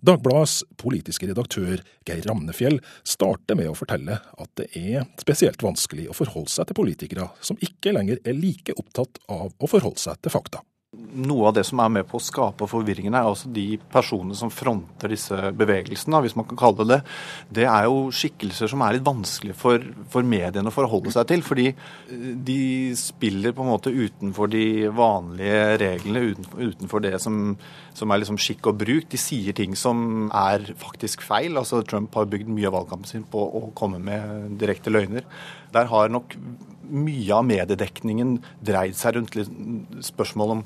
Dagbladets 0.01 0.61
politiske 0.81 1.29
redaktør 1.29 1.83
Geir 2.07 2.25
Ramnefjell 2.25 2.79
starter 3.07 3.59
med 3.59 3.69
å 3.69 3.77
fortelle 3.77 4.17
at 4.17 4.51
det 4.57 4.69
er 4.77 5.05
spesielt 5.21 5.61
vanskelig 5.63 6.09
å 6.09 6.17
forholde 6.17 6.53
seg 6.53 6.69
til 6.69 6.79
politikere 6.81 7.29
som 7.45 7.59
ikke 7.61 7.93
lenger 7.95 8.21
er 8.25 8.37
like 8.37 8.75
opptatt 8.81 9.21
av 9.29 9.53
å 9.53 9.69
forholde 9.69 10.01
seg 10.01 10.21
til 10.21 10.33
fakta. 10.33 10.63
Noe 10.91 11.45
av 11.47 11.53
det 11.55 11.61
som 11.63 11.79
er 11.79 11.91
med 11.95 12.03
på 12.03 12.19
å 12.19 12.23
skape 12.23 12.67
forvirringen, 12.67 13.13
er 13.15 13.23
altså 13.23 13.47
de 13.55 13.77
personene 13.93 14.35
som 14.35 14.49
fronter 14.51 15.13
disse 15.13 15.37
bevegelsene, 15.55 16.19
hvis 16.19 16.33
man 16.35 16.43
kan 16.49 16.57
kalle 16.59 16.83
det 16.83 16.87
det. 16.89 17.13
Det 17.61 17.63
er 17.63 17.85
jo 17.87 18.09
skikkelser 18.11 18.67
som 18.67 18.83
er 18.83 18.97
litt 18.97 19.05
vanskelig 19.05 19.55
for, 19.55 19.85
for 20.11 20.27
mediene 20.27 20.67
å 20.67 20.75
forholde 20.75 21.13
seg 21.15 21.29
til. 21.29 21.45
Fordi 21.47 21.69
eh, 21.69 22.25
de 22.49 22.57
spiller 22.99 23.55
på 23.55 23.63
en 23.63 23.71
måte 23.71 23.93
utenfor 23.95 24.51
de 24.51 24.65
vanlige 24.91 25.61
reglene, 25.79 26.25
utenfor, 26.33 26.59
utenfor 26.73 27.05
det 27.07 27.13
som, 27.23 27.39
som 27.95 28.11
er 28.11 28.19
liksom 28.25 28.41
skikk 28.43 28.67
og 28.73 28.81
bruk. 28.83 29.07
De 29.15 29.21
sier 29.29 29.55
ting 29.55 29.79
som 29.79 30.27
er 30.27 30.73
faktisk 30.83 31.23
feil. 31.23 31.55
Altså 31.55 31.85
Trump 31.87 32.19
har 32.19 32.27
bygd 32.35 32.51
mye 32.51 32.67
av 32.67 32.75
valgkampen 32.81 33.13
sin 33.13 33.23
på 33.31 33.47
å 33.47 33.63
komme 33.79 34.03
med 34.03 34.59
direkte 34.59 34.91
løgner. 34.91 35.23
Der 35.71 35.87
har 35.87 36.11
nok 36.11 36.35
mye 36.91 37.37
av 37.37 37.47
mediedekningen 37.47 38.37
dreid 38.63 38.97
seg 38.99 39.17
rundt 39.17 39.37
spørsmål 40.05 40.55
om 40.57 40.63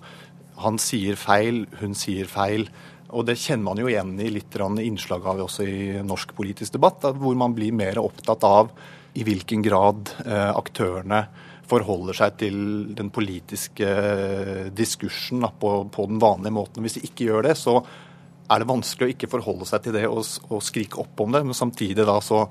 han 0.64 0.78
sier 0.80 1.18
feil, 1.20 1.66
hun 1.82 1.96
sier 1.98 2.30
feil. 2.32 2.68
Og 3.16 3.28
det 3.28 3.38
kjenner 3.40 3.68
man 3.68 3.80
jo 3.80 3.90
igjen 3.92 4.16
i 4.20 4.32
litt 4.34 4.56
innslag 4.56 5.26
av 5.26 5.42
også 5.46 5.64
i 5.64 6.04
norsk 6.04 6.34
politisk 6.36 6.74
debatt, 6.74 7.06
hvor 7.16 7.36
man 7.36 7.54
blir 7.56 7.76
mer 7.76 8.00
opptatt 8.02 8.44
av 8.44 8.72
i 9.16 9.24
hvilken 9.24 9.62
grad 9.64 10.12
eh, 10.26 10.52
aktørene 10.52 11.26
forholder 11.70 12.18
seg 12.18 12.36
til 12.42 12.58
den 12.98 13.10
politiske 13.14 13.88
eh, 13.88 14.66
diskursen 14.76 15.46
på, 15.60 15.72
den 15.96 16.20
vanlige 16.22 16.56
måten. 16.56 16.84
Hvis 16.84 17.00
de 17.00 17.06
ikke 17.08 17.30
gjør 17.30 17.48
det, 17.50 17.56
så 17.58 17.80
er 18.46 18.62
det 18.62 18.70
vanskelig 18.70 19.08
å 19.08 19.14
ikke 19.16 19.32
forholde 19.32 19.68
seg 19.70 19.86
til 19.86 19.96
det 19.96 20.06
og 20.10 20.62
skrike 20.64 21.00
opp 21.02 21.24
om 21.24 21.34
det. 21.34 21.42
Men 21.48 21.58
samtidig 21.58 22.06
da 22.06 22.20
så 22.22 22.46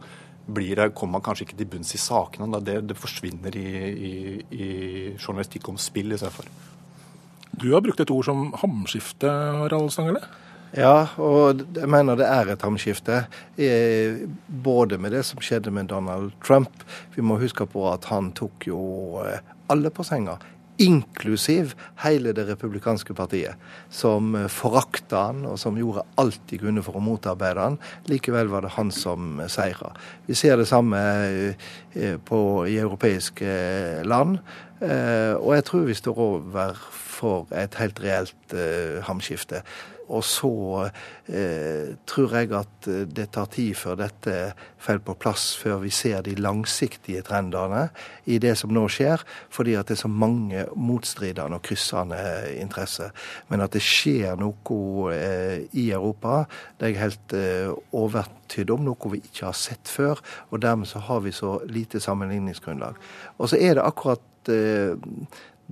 blir 0.46 0.76
det, 0.76 0.92
kommer 0.94 1.18
man 1.18 1.24
kanskje 1.24 1.48
ikke 1.48 1.58
til 1.60 1.70
bunns 1.72 1.94
i 1.96 2.00
sakene. 2.00 2.60
Det, 2.64 2.78
det, 2.90 2.96
forsvinner 3.00 3.56
i, 3.56 3.68
i, 3.90 4.14
i, 4.52 4.70
journalistikk 5.16 5.68
om 5.72 5.80
spill 5.80 6.12
i 6.12 6.20
stedet 6.20 6.34
for. 6.34 6.48
Du 7.54 7.70
har 7.72 7.84
brukt 7.84 8.02
et 8.02 8.10
ord 8.10 8.26
som 8.26 8.48
hamskifte, 8.60 9.30
Harald 9.30 9.92
Stangele? 9.94 10.24
Ja, 10.74 11.06
og 11.22 11.60
jeg 11.76 11.86
mener 11.86 12.18
det 12.18 12.26
er 12.26 12.50
et 12.50 12.64
hamskifte. 12.66 13.20
Eh, 13.54 14.24
både 14.48 14.98
med 14.98 15.14
det 15.14 15.22
som 15.28 15.38
skjedde 15.38 15.70
med 15.70 15.92
Donald 15.92 16.32
Trump. 16.42 16.82
Vi 17.14 17.22
må 17.22 17.38
huske 17.38 17.66
på 17.70 17.86
at 17.92 18.08
han 18.10 18.32
tok 18.34 18.66
jo 18.72 18.80
eh, 19.22 19.38
alle 19.70 19.94
på 19.94 20.06
senga 20.06 20.34
inklusiv 20.82 21.74
hele 22.02 22.32
det 22.34 22.46
republikanske 22.48 23.14
partiet, 23.14 23.60
som 23.90 24.34
eh, 24.34 24.48
forakta 24.50 25.28
han, 25.28 25.44
og 25.46 25.58
som 25.60 25.78
gjorde 25.78 26.04
alt 26.20 26.40
de 26.50 26.58
kunne 26.62 26.82
for 26.84 26.98
å 26.98 27.04
motarbeide 27.04 27.68
han. 27.68 27.78
Likevel 28.10 28.50
var 28.52 28.66
det 28.66 28.74
han 28.76 28.90
som 28.94 29.38
seira. 29.50 29.92
Vi 30.26 30.36
ser 30.38 30.58
det 30.58 30.68
samme 30.70 31.00
eh, 31.94 32.18
på, 32.18 32.40
i 32.66 32.78
europeiske 32.82 34.04
land. 34.08 34.40
Eh, 34.82 35.34
og 35.38 35.54
jeg 35.54 35.66
tror 35.70 35.88
vi 35.88 35.98
står 35.98 36.22
over 36.28 36.78
for 36.90 37.50
et 37.54 37.78
helt 37.78 38.00
reelt 38.02 38.54
hamskifte. 39.06 39.62
Og 40.12 40.24
så 40.26 40.50
eh, 41.28 41.94
tror 42.06 42.34
jeg 42.36 42.50
at 42.56 42.88
eh, 42.90 43.04
det 43.08 43.30
tar 43.32 43.48
tid 43.52 43.74
før 43.78 43.96
dette 44.02 44.34
faller 44.84 45.04
på 45.04 45.16
plass, 45.16 45.54
før 45.56 45.80
vi 45.84 45.92
ser 45.94 46.20
de 46.26 46.34
langsiktige 46.36 47.22
trendene 47.24 47.86
i 48.28 48.36
det 48.42 48.52
som 48.60 48.72
nå 48.74 48.84
skjer, 48.92 49.22
fordi 49.52 49.76
at 49.78 49.88
det 49.88 49.96
er 49.96 50.02
så 50.02 50.10
mange 50.12 50.66
motstridende 50.76 51.56
og 51.56 51.64
kryssende 51.64 52.18
interesser. 52.60 53.14
Men 53.48 53.64
at 53.64 53.72
det 53.76 53.82
skjer 53.84 54.36
noe 54.40 55.14
eh, 55.14 55.64
i 55.72 55.88
Europa, 55.94 56.44
det 56.78 56.88
er 56.88 56.94
jeg 56.94 57.02
helt 57.04 57.36
eh, 57.38 57.72
overtydd 57.96 58.74
om, 58.74 58.84
noe 58.90 59.14
vi 59.14 59.22
ikke 59.24 59.48
har 59.48 59.58
sett 59.58 59.88
før. 59.88 60.20
Og 60.50 60.60
dermed 60.64 60.90
så 60.90 61.02
har 61.08 61.24
vi 61.24 61.32
så 61.32 61.56
lite 61.70 62.02
sammenligningsgrunnlag. 62.02 63.00
Og 63.38 63.50
så 63.50 63.60
er 63.60 63.78
det 63.78 63.88
akkurat 63.88 64.52
eh, 64.52 64.94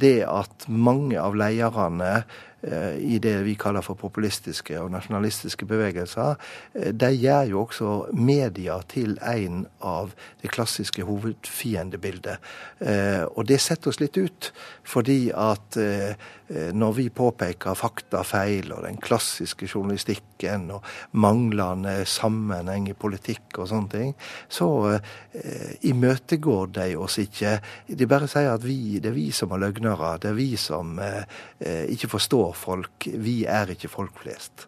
det 0.02 0.18
at 0.28 0.66
mange 0.68 1.20
av 1.20 1.38
lederne 1.38 2.22
Eh, 2.62 2.96
i 2.96 3.18
det 3.18 3.40
vi 3.42 3.56
kaller 3.58 3.82
for 3.82 3.98
populistiske 3.98 4.76
og 4.78 4.92
nasjonalistiske 4.94 5.66
bevegelser, 5.66 6.36
eh, 6.74 6.92
de 6.94 7.08
gjør 7.10 7.48
jo 7.50 7.62
også 7.64 7.94
media 8.14 8.76
til 8.86 9.16
en 9.18 9.64
av 9.80 10.12
det 10.42 10.50
klassiske 10.54 11.02
hovedfiendebildet. 11.02 12.38
Eh, 12.78 13.24
og 13.24 13.48
det 13.48 13.58
setter 13.60 13.90
oss 13.90 13.98
litt 13.98 14.16
ut, 14.16 14.52
fordi 14.84 15.32
at 15.34 15.78
når 16.52 16.92
vi 16.92 17.06
påpeker 17.08 17.74
faktafeil 17.78 18.74
og 18.74 18.82
den 18.84 18.98
klassiske 19.00 19.64
journalistikken 19.64 20.66
og 20.74 20.84
manglende 21.16 22.02
sammenheng 22.04 22.90
i 22.90 22.92
politikk 22.98 23.56
og 23.62 23.70
sånne 23.70 23.88
ting, 23.88 24.10
så 24.52 24.98
imøtegår 25.80 26.74
de 26.76 26.88
oss 27.00 27.16
ikke. 27.22 27.54
De 27.88 28.10
bare 28.10 28.28
sier 28.28 28.52
at 28.52 28.66
vi, 28.66 28.98
det 29.00 29.14
er 29.14 29.16
vi 29.16 29.30
som 29.32 29.54
er 29.54 29.62
løgnere, 29.92 30.20
det 30.22 30.32
er 30.32 30.38
vi 30.38 30.50
som 30.60 30.98
ikke 31.62 32.10
forstår 32.12 32.52
folk. 32.56 33.06
Vi 33.06 33.42
er 33.48 33.74
ikke 33.76 33.92
folk 33.92 34.16
flest. 34.24 34.66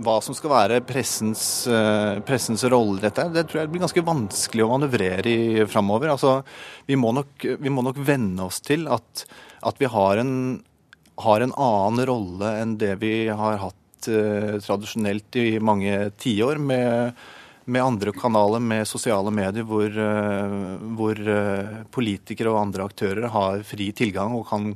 Hva 0.00 0.14
som 0.24 0.32
skal 0.32 0.52
være 0.52 0.80
pressens, 0.88 1.66
eh, 1.68 2.20
pressens 2.24 2.64
rolle 2.64 2.96
i 2.96 3.04
dette, 3.04 3.26
det 3.34 3.44
tror 3.48 3.60
jeg 3.60 3.72
blir 3.74 3.82
ganske 3.84 4.04
vanskelig 4.06 4.64
å 4.64 4.70
manøvrere 4.70 5.28
i 5.28 5.66
framover. 5.68 6.14
Altså, 6.14 6.38
vi, 6.88 6.96
må 6.96 7.12
nok, 7.12 7.44
vi 7.60 7.72
må 7.72 7.84
nok 7.84 8.00
venne 8.00 8.46
oss 8.46 8.62
til 8.64 8.86
at, 8.88 9.26
at 9.60 9.82
vi 9.82 9.90
har 9.92 10.22
en, 10.22 10.32
har 11.20 11.44
en, 11.44 11.52
annen 11.52 12.08
rolle 12.08 12.54
enn 12.62 12.78
det 12.80 12.94
vi 13.04 13.28
har 13.28 13.60
hatt 13.60 14.08
eh, 14.08 14.56
tradisjonelt 14.64 15.40
i 15.42 15.60
mange 15.60 16.08
tiår. 16.16 16.62
med 16.72 17.12
med 17.64 17.84
andre 17.84 18.12
kanaler, 18.16 18.60
med 18.60 18.88
sosiale 18.90 19.30
medier, 19.34 19.66
hvor, 19.68 19.86
uh, 19.86 20.76
hvor 20.98 21.18
uh, 21.18 21.80
politikere 21.94 22.50
og 22.50 22.60
andre 22.64 22.88
aktører 22.90 23.30
har 23.32 23.64
fri 23.66 23.92
tilgang 23.96 24.34
og 24.38 24.46
kan 24.50 24.72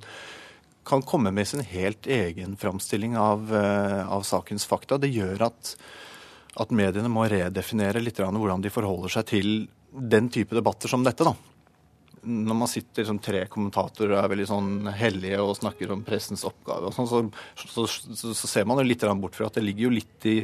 kan 0.87 1.03
komme 1.03 1.31
med 1.31 1.49
sin 1.49 1.61
helt 1.61 2.07
egen 2.07 2.57
framstilling 2.57 3.17
av, 3.19 3.55
eh, 3.55 4.09
av, 4.09 4.23
sakens 4.23 4.67
fakta. 4.67 4.99
Det 4.99 5.11
gjør 5.11 5.49
at, 5.49 5.75
at 6.63 6.71
mediene 6.71 7.11
må 7.11 7.27
redefinere 7.31 8.03
litt 8.03 8.21
hvordan 8.23 8.63
de 8.63 8.73
forholder 8.73 9.17
seg 9.17 9.27
til 9.33 9.51
den 9.91 10.31
type 10.31 10.55
debatter 10.55 10.89
som 10.89 11.05
dette. 11.05 11.27
da. 11.27 11.35
Når 12.27 12.59
man 12.59 12.71
sitter 12.71 13.07
som 13.07 13.19
tre 13.23 13.45
kommentatorer 13.51 14.15
og 14.15 14.23
er 14.23 14.31
veldig 14.35 14.47
sånn 14.51 14.71
hellige 14.95 15.43
og 15.43 15.57
snakker 15.59 15.93
om 15.95 16.05
pressens 16.07 16.47
oppgave, 16.47 16.91
og 16.91 16.95
sånn, 16.95 17.11
så, 17.11 17.25
så, 17.67 17.87
så, 17.87 18.35
så, 18.35 18.47
ser 18.47 18.67
man 18.67 18.79
jo 18.79 18.87
litt 18.87 19.05
bort 19.21 19.35
fra 19.35 19.51
at 19.51 19.59
det 19.59 19.67
ligger 19.67 19.89
jo 19.89 19.97
litt 19.99 20.27
i, 20.31 20.39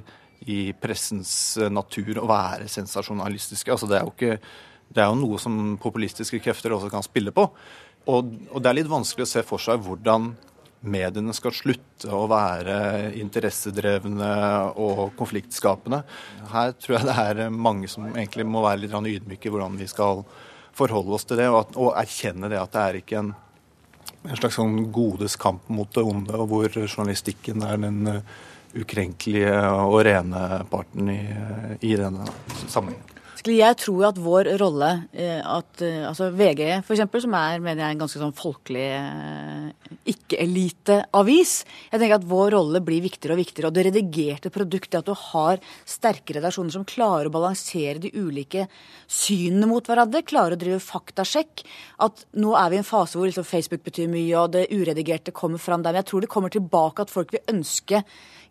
i 0.50 0.72
pressens 0.74 1.32
natur 1.70 2.22
å 2.22 2.28
være 2.30 2.68
sensasjonalistiske. 2.70 3.72
Altså, 3.72 3.88
det, 3.90 3.98
er 3.98 4.06
jo 4.06 4.14
ikke, 4.14 4.38
det 4.92 5.04
er 5.04 5.10
jo 5.10 5.20
noe 5.20 5.40
som 5.42 5.76
populistiske 5.82 6.40
krefter 6.42 6.74
også 6.74 6.90
kan 6.92 7.04
spille 7.06 7.34
på. 7.34 7.46
Og, 8.10 8.32
og, 8.50 8.58
det 8.62 8.70
er 8.70 8.80
litt 8.80 8.90
vanskelig 8.90 9.28
å 9.28 9.32
se 9.36 9.44
for 9.46 9.62
seg 9.62 9.82
hvordan 9.84 10.32
mediene 10.82 11.34
skal 11.36 11.54
slutte 11.54 12.10
å 12.10 12.24
være 12.30 13.12
interessedrevne 13.20 14.30
og 14.82 15.12
konfliktskapende. 15.18 16.02
Her 16.50 16.74
tror 16.74 16.96
jeg 16.96 17.06
det 17.06 17.18
er 17.22 17.54
mange 17.54 17.90
som 17.90 18.08
egentlig 18.10 18.48
må 18.50 18.64
være 18.64 18.82
litt 18.82 18.96
ydmyke 18.96 19.46
i 19.46 19.54
hvordan 19.54 19.78
vi 19.78 19.86
skal 19.90 20.24
forholde 20.74 21.14
oss 21.14 21.28
til 21.28 21.38
det, 21.38 21.46
og, 21.52 21.60
at, 21.60 21.78
og 21.78 21.94
erkjenne 22.00 22.50
det 22.50 22.58
at 22.58 22.74
det 22.74 22.82
er 22.82 22.98
ikke 22.98 23.20
en, 23.20 23.30
en 24.26 24.40
slags 24.40 24.56
sånn 24.58 24.88
godes 24.94 25.36
kamp 25.38 25.68
mot 25.70 25.90
det 25.94 26.02
onde, 26.02 26.34
og 26.34 26.48
hvor 26.50 26.78
journalistikken 26.80 27.62
er 27.66 27.78
den 27.84 28.00
uh, 28.08 28.40
ukrenkelige 28.78 29.54
og 29.68 29.98
rene 30.06 30.62
parten 30.70 31.10
i, 31.12 31.22
i 31.84 31.96
denne 31.98 32.26
sammenhengen. 32.66 33.11
Jeg 33.42 33.78
tror 33.82 34.04
at 34.06 34.18
vår 34.22 34.52
rolle, 34.60 34.90
eh, 35.12 35.40
at, 35.42 35.82
eh, 35.82 36.04
altså 36.06 36.30
VG 36.30 36.62
f.eks., 36.78 37.22
som 37.24 37.34
er 37.34 37.58
mener 37.58 37.82
jeg, 37.82 37.96
en 37.96 38.02
ganske 38.04 38.20
sånn 38.20 38.36
folkelig 38.38 38.86
ikke-elite-avis 40.06 41.52
jeg 41.92 42.00
tenker 42.00 42.16
at 42.16 42.26
vår 42.28 42.52
rolle 42.54 42.80
blir 42.84 43.02
viktigere 43.04 43.36
og 43.36 43.40
viktigere. 43.42 43.68
Og 43.70 43.76
det 43.76 43.86
redigerte 43.88 44.52
produktet, 44.52 45.00
at 45.00 45.08
du 45.08 45.14
har 45.32 45.62
sterke 45.88 46.36
redaksjoner 46.36 46.74
som 46.74 46.86
klarer 46.88 47.28
å 47.28 47.34
balansere 47.34 48.00
de 48.02 48.12
ulike 48.14 48.66
synene 49.10 49.68
mot 49.70 49.86
hverandre, 49.86 50.24
klarer 50.26 50.56
å 50.56 50.60
drive 50.60 50.82
faktasjekk. 50.82 51.64
At 52.06 52.24
nå 52.38 52.54
er 52.58 52.72
vi 52.72 52.78
i 52.78 52.82
en 52.82 52.88
fase 52.88 53.18
hvor 53.18 53.28
liksom 53.28 53.48
Facebook 53.48 53.84
betyr 53.86 54.10
mye, 54.12 54.36
og 54.40 54.54
det 54.56 54.68
uredigerte 54.72 55.34
kommer 55.36 55.62
fram 55.62 55.84
der. 55.84 55.92
Men 55.92 56.02
jeg 56.02 56.10
tror 56.12 56.24
det 56.24 56.32
kommer 56.32 56.54
tilbake 56.54 57.04
at 57.04 57.12
folk 57.12 57.34
vil 57.34 57.44
ønske 57.52 58.02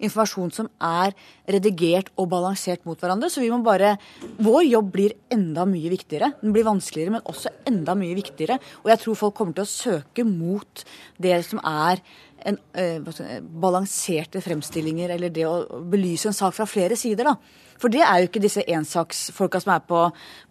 informasjon 0.02 0.54
som 0.56 0.70
er 0.82 1.14
redigert 1.52 2.10
og 2.18 2.32
balansert 2.32 2.86
mot 2.88 3.00
hverandre. 3.00 3.30
Så 3.30 3.44
vi 3.44 3.52
må 3.52 3.62
bare 3.66 3.98
Vår 4.42 4.64
jobb 4.66 4.81
blir 4.88 5.16
enda 5.32 5.66
mye 5.70 5.92
viktigere. 5.94 6.34
Den 6.42 6.54
blir 6.56 6.68
vanskeligere, 6.68 7.18
men 7.18 7.26
også 7.30 7.52
enda 7.70 7.96
mye 7.98 8.18
viktigere. 8.18 8.60
Og 8.84 8.92
jeg 8.92 9.04
tror 9.04 9.20
folk 9.20 9.38
kommer 9.38 9.58
til 9.58 9.68
å 9.68 9.72
søke 9.72 10.26
mot 10.28 10.86
det 11.22 11.38
som 11.48 11.62
er 11.64 12.02
en, 12.46 12.58
eh, 12.74 13.00
balanserte 13.42 14.42
fremstillinger, 14.42 15.10
eller 15.10 15.30
det 15.30 15.46
å 15.46 15.84
belyse 15.90 16.28
en 16.28 16.34
sak 16.34 16.54
fra 16.54 16.66
flere 16.66 16.98
sider. 16.98 17.24
da. 17.24 17.36
For 17.82 17.90
det 17.90 18.02
er 18.02 18.22
jo 18.22 18.28
ikke 18.30 18.44
disse 18.44 18.64
ensaksfolka 18.70 19.62
som 19.62 19.74
er 19.74 19.80
på, 19.80 20.02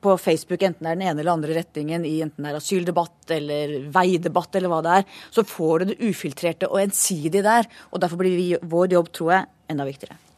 på, 0.02 0.16
Facebook, 0.18 0.62
enten 0.66 0.82
det 0.82 0.90
er 0.90 0.98
den 0.98 1.08
ene 1.08 1.20
eller 1.20 1.36
andre 1.36 1.54
retningen 1.54 2.04
i 2.04 2.20
enten 2.24 2.42
det 2.42 2.50
er 2.50 2.58
asyldebatt 2.58 3.30
eller 3.36 3.76
veidebatt 3.94 4.58
eller 4.58 4.68
hva 4.68 4.80
det 4.82 4.96
er. 4.98 5.04
Så 5.30 5.46
får 5.46 5.78
du 5.78 5.84
det 5.92 6.00
ufiltrerte 6.00 6.70
og 6.70 6.82
ensidige 6.82 7.46
der. 7.46 7.70
Og 7.92 8.02
derfor 8.02 8.16
blir 8.16 8.34
vi, 8.34 8.48
vår 8.58 8.98
jobb, 8.98 9.12
tror 9.12 9.32
jeg, 9.36 9.46
enda 9.70 9.86
viktigere. 9.86 10.29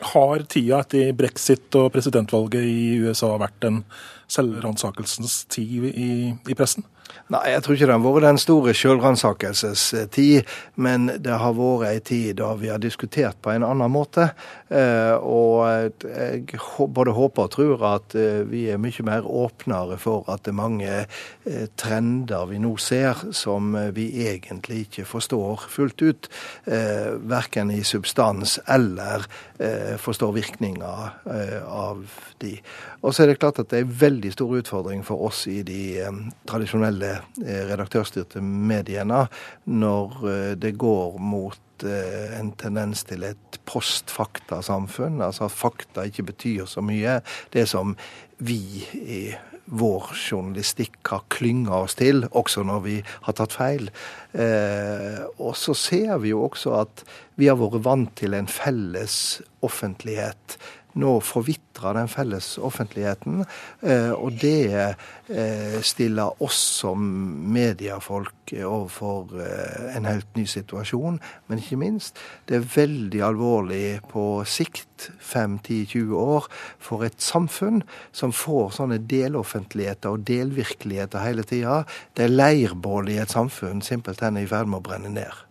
Har 0.00 0.42
tida 0.50 0.80
etter 0.82 1.12
brexit 1.16 1.76
og 1.78 1.92
presidentvalget 1.94 2.64
i 2.66 2.98
USA 3.04 3.30
vært 3.40 3.68
en 3.68 3.82
selvransakelsens 4.30 5.44
tid 5.52 5.90
i, 5.92 6.10
i 6.34 6.56
pressen? 6.56 6.86
Nei, 7.32 7.40
jeg 7.54 7.62
tror 7.64 7.74
ikke 7.74 7.86
det 7.88 7.94
har 7.94 8.02
vært 8.04 8.26
den 8.26 8.38
store 8.40 8.72
sjølransakelsestid, 8.76 10.50
men 10.76 11.06
det 11.24 11.38
har 11.40 11.54
vært 11.56 11.86
ei 11.88 12.00
tid 12.04 12.36
da 12.36 12.50
vi 12.60 12.68
har 12.68 12.82
diskutert 12.82 13.38
på 13.40 13.54
en 13.54 13.64
annen 13.64 13.92
måte. 13.92 14.26
Eh, 14.68 15.14
og 15.24 15.64
jeg 16.04 16.58
både 16.96 17.14
håper 17.16 17.46
og 17.46 17.52
tror 17.54 17.84
at 17.94 18.16
eh, 18.18 18.42
vi 18.48 18.66
er 18.72 18.80
mye 18.82 19.06
mer 19.06 19.24
åpnere 19.24 19.96
for 20.00 20.28
at 20.32 20.44
det 20.44 20.52
er 20.52 20.58
mange 20.58 20.90
eh, 21.04 21.66
trender 21.80 22.48
vi 22.50 22.60
nå 22.60 22.74
ser 22.82 23.24
som 23.36 23.72
vi 23.96 24.08
egentlig 24.26 24.84
ikke 24.86 25.06
forstår 25.08 25.64
fullt 25.70 26.04
ut. 26.04 26.28
Verken 26.64 27.70
i 27.72 27.82
substans 27.86 28.56
eller 28.70 29.24
forstår 30.00 30.32
virkninga 30.34 30.92
av 31.68 32.00
de. 32.42 32.52
Og 33.02 33.14
så 33.14 33.24
er 33.24 33.30
det 33.30 33.38
klart 33.40 33.60
at 33.62 33.70
det 33.70 33.80
er 33.80 33.86
en 33.86 33.96
veldig 34.00 34.32
stor 34.34 34.54
utfordring 34.58 35.04
for 35.06 35.24
oss 35.28 35.44
i 35.50 35.60
de 35.66 35.82
tradisjonelle 36.48 36.93
Eh, 37.02 37.62
redaktørstyrte 37.68 38.42
mediene 38.42 39.24
når 39.66 40.20
eh, 40.30 40.52
det 40.60 40.74
går 40.80 41.16
mot 41.22 41.86
eh, 41.86 42.36
en 42.38 42.52
tendens 42.60 43.04
til 43.08 43.24
et 43.26 43.58
postfaktasamfunn. 43.68 45.22
Altså 45.24 45.48
at 45.48 45.56
fakta 45.56 46.06
ikke 46.08 46.28
betyr 46.30 46.68
så 46.70 46.84
mye. 46.84 47.18
Det 47.52 47.66
som 47.70 47.96
vi 48.38 48.60
i 48.94 49.24
vår 49.64 50.12
journalistikk 50.12 50.98
har 51.08 51.24
klynga 51.32 51.84
oss 51.86 51.96
til, 51.96 52.26
også 52.36 52.66
når 52.68 52.80
vi 52.84 52.98
har 53.24 53.36
tatt 53.38 53.54
feil. 53.56 53.86
Og 55.40 55.54
så 55.56 55.72
ser 55.72 56.18
vi 56.20 56.34
jo 56.34 56.42
også 56.44 56.74
at 56.82 57.00
vi 57.40 57.48
har 57.48 57.56
vært 57.56 57.80
vant 57.86 58.12
til 58.20 58.36
en 58.36 58.50
felles 58.50 59.16
offentlighet 59.64 60.58
nå 61.00 61.18
forvitrer 61.24 61.96
den 61.98 62.10
felles 62.10 62.54
offentligheten. 62.62 63.42
Eh, 63.82 64.12
og 64.12 64.38
det 64.42 64.70
eh, 64.78 65.78
stiller 65.82 66.42
oss 66.44 66.60
som 66.80 67.04
mediefolk 67.54 68.54
overfor 68.60 69.34
eh, 69.42 69.96
en 69.96 70.08
helt 70.08 70.28
ny 70.38 70.46
situasjon. 70.50 71.18
Men 71.48 71.62
ikke 71.62 71.80
minst, 71.80 72.20
det 72.48 72.60
er 72.60 72.68
veldig 72.76 73.24
alvorlig 73.26 73.86
på 74.10 74.26
sikt, 74.48 75.08
5-10-20 75.20 76.12
år, 76.16 76.46
for 76.80 77.04
et 77.04 77.18
samfunn 77.20 77.82
som 78.14 78.32
får 78.32 78.76
sånne 78.78 79.00
deloffentligheter 79.10 80.14
og 80.14 80.22
delvirkeligheter 80.28 81.26
hele 81.26 81.44
tida. 81.48 81.82
Det 82.14 82.28
er 82.28 82.38
leirbål 82.38 83.10
i 83.12 83.18
et 83.24 83.34
samfunn 83.34 83.82
simpelthen 83.84 84.38
i 84.40 84.46
ferd 84.48 84.70
med 84.70 84.80
å 84.80 84.86
brenne 84.86 85.12
ned. 85.12 85.44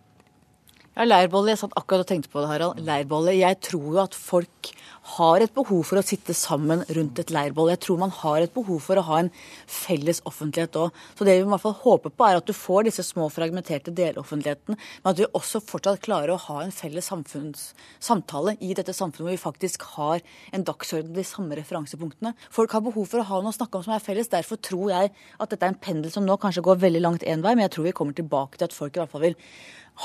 Ja, 0.94 1.02
Leirbålet, 1.08 1.56
jeg 1.56 1.58
satt 1.64 1.72
akkurat 1.74 2.04
og 2.04 2.06
tenkte 2.06 2.30
på 2.30 2.38
det, 2.38 2.48
Harald. 2.52 2.82
Leirbålet. 2.86 3.34
Jeg 3.40 3.58
tror 3.66 3.86
jo 3.96 4.00
at 4.04 4.14
folk 4.14 4.68
har 5.04 5.42
et 5.44 5.52
behov 5.52 5.82
for 5.84 6.00
å 6.00 6.04
sitte 6.06 6.34
sammen 6.36 6.82
rundt 6.96 7.18
et 7.20 7.32
leirbål. 7.34 7.72
Jeg 7.74 7.82
tror 7.84 8.00
man 8.00 8.12
har 8.22 8.44
et 8.44 8.54
behov 8.54 8.80
for 8.86 8.96
å 8.96 9.04
ha 9.04 9.18
en 9.20 9.30
felles 9.68 10.22
offentlighet 10.28 10.78
òg. 10.80 10.94
Så 11.18 11.26
det 11.28 11.36
vi 11.36 11.44
i 11.44 11.48
hvert 11.50 11.64
fall 11.64 11.76
håper 11.82 12.14
på, 12.14 12.26
er 12.26 12.40
at 12.40 12.48
du 12.48 12.54
får 12.56 12.88
disse 12.88 13.04
små 13.06 13.28
fragmenterte 13.32 13.92
deloffentligheten, 13.94 14.78
men 14.78 15.10
at 15.10 15.20
vi 15.20 15.28
også 15.28 15.60
fortsatt 15.64 16.00
klarer 16.04 16.32
å 16.32 16.40
ha 16.46 16.62
en 16.64 16.72
felles 16.74 17.10
samtale 17.12 18.56
i 18.64 18.72
dette 18.76 18.96
samfunnet 18.96 19.28
hvor 19.28 19.34
vi 19.34 19.44
faktisk 19.44 19.84
har 19.98 20.24
en 20.56 20.64
dagsorden, 20.64 21.12
de 21.14 21.26
samme 21.28 21.58
referansepunktene. 21.60 22.34
Folk 22.54 22.72
har 22.72 22.84
behov 22.84 23.10
for 23.12 23.20
å 23.20 23.28
ha 23.28 23.42
noe 23.44 23.52
å 23.52 23.58
snakke 23.58 23.78
om 23.78 23.86
som 23.86 23.96
er 23.96 24.04
felles. 24.04 24.32
Derfor 24.32 24.60
tror 24.62 24.92
jeg 24.94 25.12
at 25.12 25.52
dette 25.52 25.68
er 25.68 25.74
en 25.74 25.80
pendel 25.84 26.12
som 26.14 26.24
nå 26.24 26.38
kanskje 26.40 26.64
går 26.64 26.80
veldig 26.86 27.04
langt 27.04 27.28
én 27.28 27.44
vei, 27.44 27.54
men 27.54 27.68
jeg 27.68 27.76
tror 27.76 27.90
vi 27.90 27.96
kommer 27.96 28.16
tilbake 28.16 28.58
til 28.58 28.70
at 28.70 28.76
folk 28.76 28.96
i 28.96 29.04
hvert 29.04 29.12
fall 29.12 29.28
vil 29.28 29.38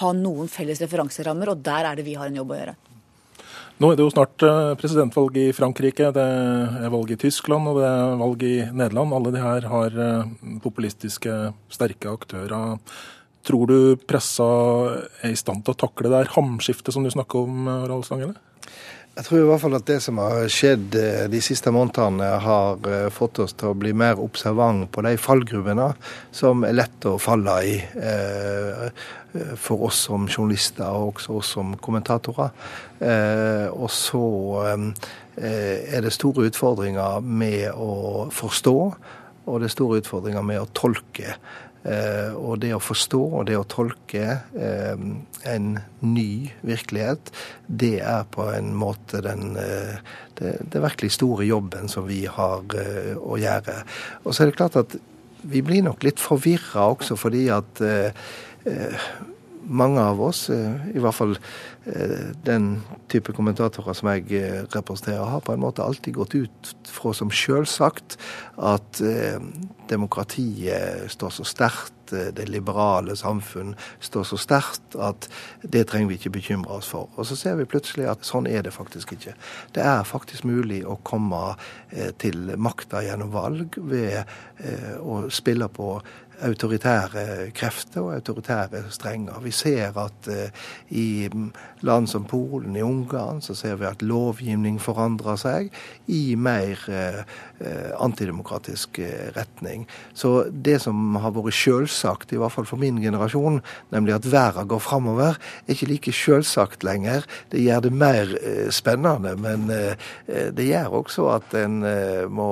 ha 0.04 0.14
noen 0.14 0.52
felles 0.52 0.84
referanserammer, 0.84 1.50
og 1.54 1.66
der 1.66 1.88
er 1.88 1.98
det 1.98 2.06
vi 2.06 2.20
har 2.20 2.30
en 2.30 2.44
jobb 2.44 2.54
å 2.54 2.60
gjøre. 2.60 2.80
Nå 3.80 3.92
er 3.92 3.96
det 3.96 4.04
jo 4.04 4.12
snart 4.12 4.44
eh, 4.44 4.74
presidentvalg 4.80 5.38
i 5.40 5.46
Frankrike, 5.56 6.10
det 6.16 6.26
er 6.26 6.92
valg 6.92 7.14
i 7.16 7.20
Tyskland 7.20 7.70
og 7.72 7.80
det 7.80 7.88
er 7.88 8.18
valg 8.20 8.44
i 8.44 8.58
Nederland. 8.68 9.16
Alle 9.16 9.32
de 9.36 9.44
her 9.44 9.70
har 9.72 9.96
eh, 10.08 10.34
populistiske, 10.66 11.38
sterke 11.72 12.12
aktører. 12.12 12.84
Tror 13.48 13.72
du 13.72 13.80
pressa 14.04 14.50
er 15.24 15.32
i 15.32 15.40
stand 15.40 15.64
til 15.64 15.78
å 15.78 15.82
takle 15.86 16.12
det 16.12 16.26
her 16.26 16.36
hamskiftet 16.36 16.92
som 16.92 17.08
du 17.08 17.12
snakker 17.14 17.48
om, 17.48 17.72
Harald 17.72 18.04
Stangele? 18.10 18.36
Jeg 19.20 19.26
tror 19.28 19.42
i 19.42 19.48
hvert 19.50 19.60
fall 19.60 19.76
at 19.76 19.88
det 19.90 19.98
som 20.00 20.20
har 20.22 20.46
skjedd 20.54 20.94
eh, 20.96 21.26
de 21.28 21.40
siste 21.44 21.74
månedene, 21.76 22.28
har 22.40 22.86
eh, 22.88 23.08
fått 23.12 23.42
oss 23.44 23.52
til 23.58 23.74
å 23.74 23.76
bli 23.76 23.92
mer 23.92 24.22
observant 24.24 24.88
på 24.96 25.04
de 25.04 25.12
fallgruvene 25.20 25.90
som 26.32 26.64
er 26.64 26.78
lett 26.78 27.08
å 27.10 27.18
falle 27.20 27.56
i 27.68 27.74
eh, 28.00 28.86
for 29.62 29.86
oss 29.90 30.06
som 30.08 30.26
journalister 30.26 30.88
og 30.90 31.16
også 31.16 31.38
oss 31.38 31.54
som 31.56 31.76
kommentatorer. 31.78 32.50
Og 33.70 33.90
så 33.94 34.24
er 35.38 36.02
det 36.02 36.14
store 36.16 36.50
utfordringer 36.50 37.22
med 37.22 37.70
å 37.78 38.28
forstå, 38.34 38.76
og 39.50 39.62
det 39.62 39.70
er 39.70 39.76
store 39.76 40.02
utfordringer 40.02 40.46
med 40.46 40.64
å 40.64 40.70
tolke. 40.74 41.38
Eh, 41.88 42.34
og 42.36 42.60
det 42.60 42.74
å 42.76 42.82
forstå 42.84 43.20
og 43.24 43.46
det 43.48 43.56
å 43.56 43.68
tolke 43.70 44.24
eh, 44.52 45.04
en 45.48 45.68
ny 46.04 46.32
virkelighet, 46.68 47.32
det 47.68 48.02
er 48.04 48.26
på 48.34 48.50
en 48.52 48.74
måte 48.76 49.22
den 49.24 49.56
eh, 49.56 50.02
det, 50.36 50.58
det 50.74 50.82
virkelig 50.84 51.14
store 51.16 51.48
jobben 51.48 51.88
som 51.92 52.04
vi 52.08 52.26
har 52.28 52.76
å 53.16 53.40
gjøre. 53.40 53.78
Og 54.26 54.36
så 54.36 54.44
er 54.44 54.52
det 54.52 54.60
klart 54.60 54.78
at 54.80 54.98
vi 55.40 55.64
blir 55.64 55.86
nok 55.86 56.04
litt 56.04 56.20
forvirra 56.20 56.90
også 56.92 57.16
fordi 57.20 57.46
at 57.52 57.80
mange 59.70 60.02
av 60.02 60.22
oss, 60.24 60.48
i 60.50 61.02
hvert 61.02 61.16
fall 61.16 61.36
den 62.46 62.68
type 63.12 63.34
kommentatorer 63.36 63.96
som 63.98 64.10
jeg 64.12 64.42
representerer, 64.74 65.24
har 65.30 65.44
på 65.46 65.54
en 65.54 65.62
måte 65.64 65.84
alltid 65.86 66.18
gått 66.18 66.36
ut 66.36 66.72
fra 66.90 67.14
som 67.18 67.32
selvsagt 67.34 68.18
at 68.58 69.02
demokratiet 69.90 71.10
står 71.12 71.34
så 71.34 71.46
sterkt, 71.48 72.14
eh, 72.14 72.30
det 72.36 72.48
liberale 72.50 73.16
samfunn 73.18 73.76
står 74.00 74.28
så 74.32 74.40
sterkt 74.40 74.98
at 75.00 75.30
det 75.64 75.86
trenger 75.90 76.12
vi 76.12 76.20
ikke 76.20 76.36
bekymre 76.38 76.80
oss 76.80 76.90
for. 76.92 77.10
Og 77.18 77.28
så 77.30 77.38
ser 77.40 77.58
vi 77.60 77.68
plutselig 77.70 78.08
at 78.10 78.28
sånn 78.28 78.48
er 78.50 78.64
det 78.66 78.76
faktisk 78.76 79.16
ikke. 79.18 79.36
Det 79.76 79.84
er 79.86 80.08
faktisk 80.08 80.46
mulig 80.50 80.84
å 80.86 81.00
komme 81.04 81.56
eh, 81.90 82.12
til 82.22 82.54
makta 82.58 83.04
gjennom 83.06 83.34
valg 83.34 83.78
ved 83.78 84.22
eh, 84.22 84.96
å 85.00 85.26
spille 85.34 85.70
på 85.74 85.96
autoritære 86.46 87.50
krefter 87.56 88.02
og 88.02 88.14
autoritære 88.18 88.84
strenger. 88.94 89.40
Vi 89.44 89.52
ser 89.52 89.98
at 90.00 90.30
uh, 90.30 90.68
i 90.90 91.30
land 91.82 92.08
som 92.12 92.26
Polen, 92.30 92.76
i 92.76 92.84
Ungarn, 92.86 93.42
så 93.42 93.56
ser 93.58 93.76
vi 93.80 93.88
at 93.90 94.04
lovgivning 94.06 94.80
forandrer 94.82 95.40
seg 95.40 95.70
i 96.08 96.36
mer 96.40 96.82
uh, 96.90 97.22
antidemokratisk 98.00 99.02
retning. 99.36 99.86
Så 100.14 100.50
det 100.52 100.80
som 100.84 101.18
har 101.20 101.34
vært 101.36 101.58
selvsagt, 101.60 102.34
i 102.34 102.40
hvert 102.40 102.56
fall 102.56 102.68
for 102.70 102.80
min 102.82 103.02
generasjon, 103.04 103.62
nemlig 103.92 104.16
at 104.16 104.30
verden 104.32 104.70
går 104.70 104.84
framover, 104.84 105.40
er 105.66 105.76
ikke 105.76 105.90
like 105.92 106.16
selvsagt 106.16 106.86
lenger. 106.88 107.28
Det 107.52 107.64
gjør 107.64 107.88
det 107.88 107.94
mer 107.96 108.36
spennende, 108.72 109.36
men 109.40 109.68
det 109.68 110.70
gjør 110.70 111.02
også 111.02 111.28
at 111.36 111.58
en 111.60 111.82
må 112.32 112.50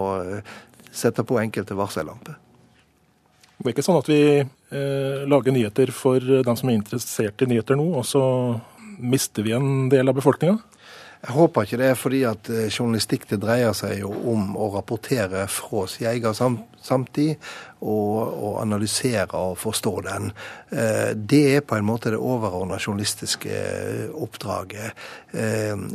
sette 0.91 1.23
på 1.27 1.39
enkelte 1.41 1.77
varsellamper. 1.77 2.37
Det 3.57 3.65
er 3.65 3.73
ikke 3.73 3.85
sånn 3.85 3.99
at 3.99 4.09
vi 4.09 4.21
eh, 4.37 5.21
lager 5.29 5.53
nyheter 5.55 5.89
for 5.95 6.21
dem 6.21 6.57
som 6.59 6.69
er 6.69 6.77
interessert 6.77 7.41
i 7.41 7.49
nyheter 7.49 7.79
nå, 7.79 7.87
og 7.97 8.05
så 8.05 8.23
mister 8.97 9.45
vi 9.45 9.55
en 9.57 9.87
del 9.93 10.09
av 10.09 10.17
befolkninga? 10.17 10.59
Jeg 11.17 11.33
håper 11.33 11.65
ikke 11.65 11.77
det, 11.81 11.87
er 11.91 11.97
fordi 11.97 12.19
at 12.29 12.49
eh, 12.53 12.67
journalistikk 12.69 13.25
det 13.31 13.39
dreier 13.41 13.73
seg 13.75 14.03
jo 14.03 14.11
om 14.31 14.51
å 14.53 14.69
rapportere 14.75 15.47
fra 15.49 15.87
sin 15.89 16.11
egen 16.11 16.35
samtid 16.37 17.47
og, 17.81 18.19
og, 18.21 18.53
analysere 18.61 19.33
og 19.33 19.57
forstå 19.57 19.93
den. 20.05 20.29
Eh, 20.69 21.15
det 21.17 21.41
er 21.55 21.65
på 21.65 21.79
en 21.79 21.87
måte 21.89 22.13
det 22.13 22.21
overordna 22.21 22.77
journalistiske 22.77 23.49
eh, 23.49 24.03
oppdraget. 24.13 25.07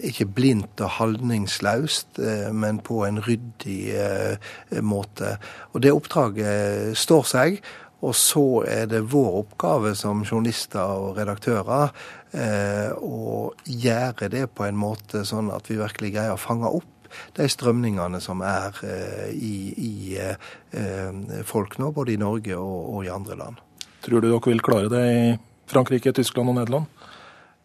Ikke 0.07 0.27
blindt 0.29 0.83
og 0.85 0.99
holdningsløst, 0.99 2.21
men 2.55 2.79
på 2.85 3.01
en 3.07 3.19
ryddig 3.25 4.83
måte. 4.85 5.33
Og 5.73 5.83
det 5.83 5.95
oppdraget 5.97 6.99
står 6.99 7.27
seg. 7.27 7.59
Og 8.03 8.15
så 8.19 8.45
er 8.67 8.89
det 8.91 9.05
vår 9.13 9.43
oppgave 9.45 9.95
som 9.99 10.25
journalister 10.27 10.83
og 10.83 11.19
redaktører 11.21 11.93
eh, 12.35 12.91
å 12.99 13.53
gjøre 13.63 14.31
det 14.33 14.49
på 14.57 14.67
en 14.67 14.79
måte 14.79 15.23
sånn 15.29 15.53
at 15.55 15.71
vi 15.71 15.79
virkelig 15.79 16.11
greier 16.17 16.35
å 16.35 16.41
fange 16.41 16.71
opp 16.71 16.89
de 17.37 17.47
strømningene 17.51 18.19
som 18.25 18.43
er 18.47 18.81
eh, 18.89 19.29
i, 19.37 19.55
i 19.77 19.93
eh, 20.19 21.45
folk 21.47 21.79
nå, 21.79 21.93
både 21.95 22.17
i 22.17 22.21
Norge 22.21 22.57
og, 22.59 22.81
og, 22.97 23.05
i 23.07 23.13
andre 23.13 23.39
land. 23.39 23.63
Tror 24.03 24.23
du 24.23 24.31
dere 24.33 24.43
vil 24.49 24.65
klare 24.65 24.91
det 24.91 25.05
i 25.13 25.23
Frankrike, 25.71 26.15
Tyskland 26.17 26.51
og 26.51 26.59
Nederland? 26.59 27.07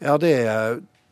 Ja, 0.03 0.19
det 0.21 0.35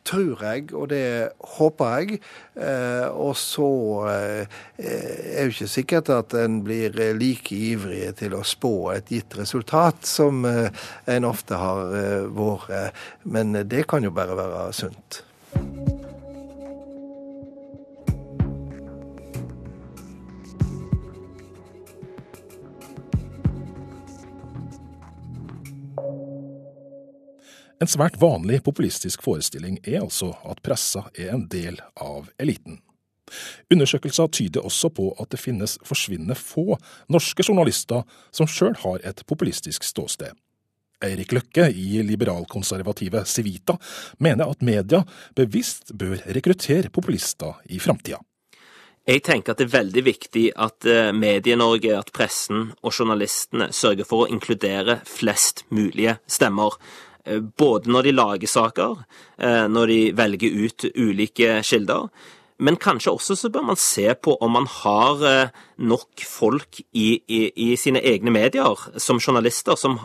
tror 0.06 0.42
jeg, 0.44 0.70
og 0.74 0.88
det 0.92 1.32
håper 1.56 1.92
jeg. 1.98 2.20
Eh, 2.56 3.06
og 3.10 3.34
så 3.38 3.68
eh, 4.12 4.58
er 4.78 5.46
jo 5.46 5.54
ikke 5.54 5.70
sikkert 5.70 6.10
at 6.14 6.36
en 6.38 6.60
blir 6.66 6.96
like 7.18 7.54
ivrig 7.54 8.14
til 8.20 8.36
å 8.38 8.44
spå 8.46 8.74
et 8.94 9.12
gitt 9.12 9.36
resultat 9.38 10.06
som 10.08 10.44
eh, 10.48 10.70
en 11.12 11.28
ofte 11.28 11.58
har 11.60 11.94
vært. 12.36 12.96
Men 13.26 13.56
det 13.66 13.86
kan 13.90 14.06
jo 14.06 14.14
bare 14.14 14.38
være 14.38 14.68
sunt. 14.76 15.22
En 27.76 27.90
svært 27.90 28.16
vanlig 28.16 28.62
populistisk 28.64 29.20
forestilling 29.26 29.76
er 29.84 30.00
altså 30.00 30.30
at 30.48 30.62
pressa 30.64 31.04
er 31.12 31.34
en 31.34 31.44
del 31.52 31.76
av 32.00 32.30
eliten. 32.40 32.80
Undersøkelser 33.72 34.30
tyder 34.32 34.64
også 34.64 34.88
på 34.96 35.10
at 35.20 35.28
det 35.34 35.40
finnes 35.42 35.76
forsvinnende 35.84 36.38
få 36.38 36.78
norske 37.12 37.44
journalister 37.44 38.06
som 38.32 38.48
sjøl 38.48 38.78
har 38.84 39.04
et 39.04 39.20
populistisk 39.28 39.84
ståsted. 39.84 40.32
Eirik 41.04 41.34
Løkke 41.36 41.66
i 41.68 42.00
liberalkonservative 42.06 43.26
Civita 43.28 43.76
mener 44.24 44.48
at 44.48 44.64
media 44.64 45.02
bevisst 45.36 45.92
bør 45.92 46.22
rekruttere 46.32 46.88
populister 46.88 47.60
i 47.68 47.82
framtida. 47.82 48.22
Jeg 49.06 49.22
tenker 49.22 49.52
at 49.52 49.60
det 49.60 49.68
er 49.68 49.76
veldig 49.76 50.02
viktig 50.02 50.46
at 50.58 50.86
eh, 50.88 51.12
Medie-Norge, 51.14 51.92
at 51.94 52.08
pressen 52.16 52.72
og 52.80 52.90
journalistene 52.90 53.68
sørger 53.70 54.08
for 54.08 54.24
å 54.24 54.30
inkludere 54.32 54.96
flest 55.06 55.62
mulige 55.70 56.16
stemmer. 56.26 56.74
Eh, 57.26 57.40
både 57.40 57.90
når 57.90 58.06
de 58.06 58.14
lager 58.14 58.50
saker, 58.50 59.04
eh, 59.38 59.66
når 59.68 59.86
de 59.86 60.00
velger 60.16 60.58
ut 60.64 60.84
ulike 60.94 61.60
kilder. 61.62 62.08
Men 62.58 62.78
kanskje 62.80 63.12
også 63.12 63.36
så 63.36 63.50
bør 63.52 63.66
man 63.72 63.76
se 63.76 64.14
på 64.14 64.36
om 64.40 64.54
man 64.56 64.66
har 64.66 65.24
eh, 65.26 65.48
nok 65.78 66.22
folk 66.24 66.80
i, 66.92 67.20
i, 67.28 67.50
i 67.56 67.74
sine 67.76 68.00
egne 68.00 68.30
medier 68.30 68.86
som 68.96 69.20
journalister 69.20 69.76
som 69.76 69.98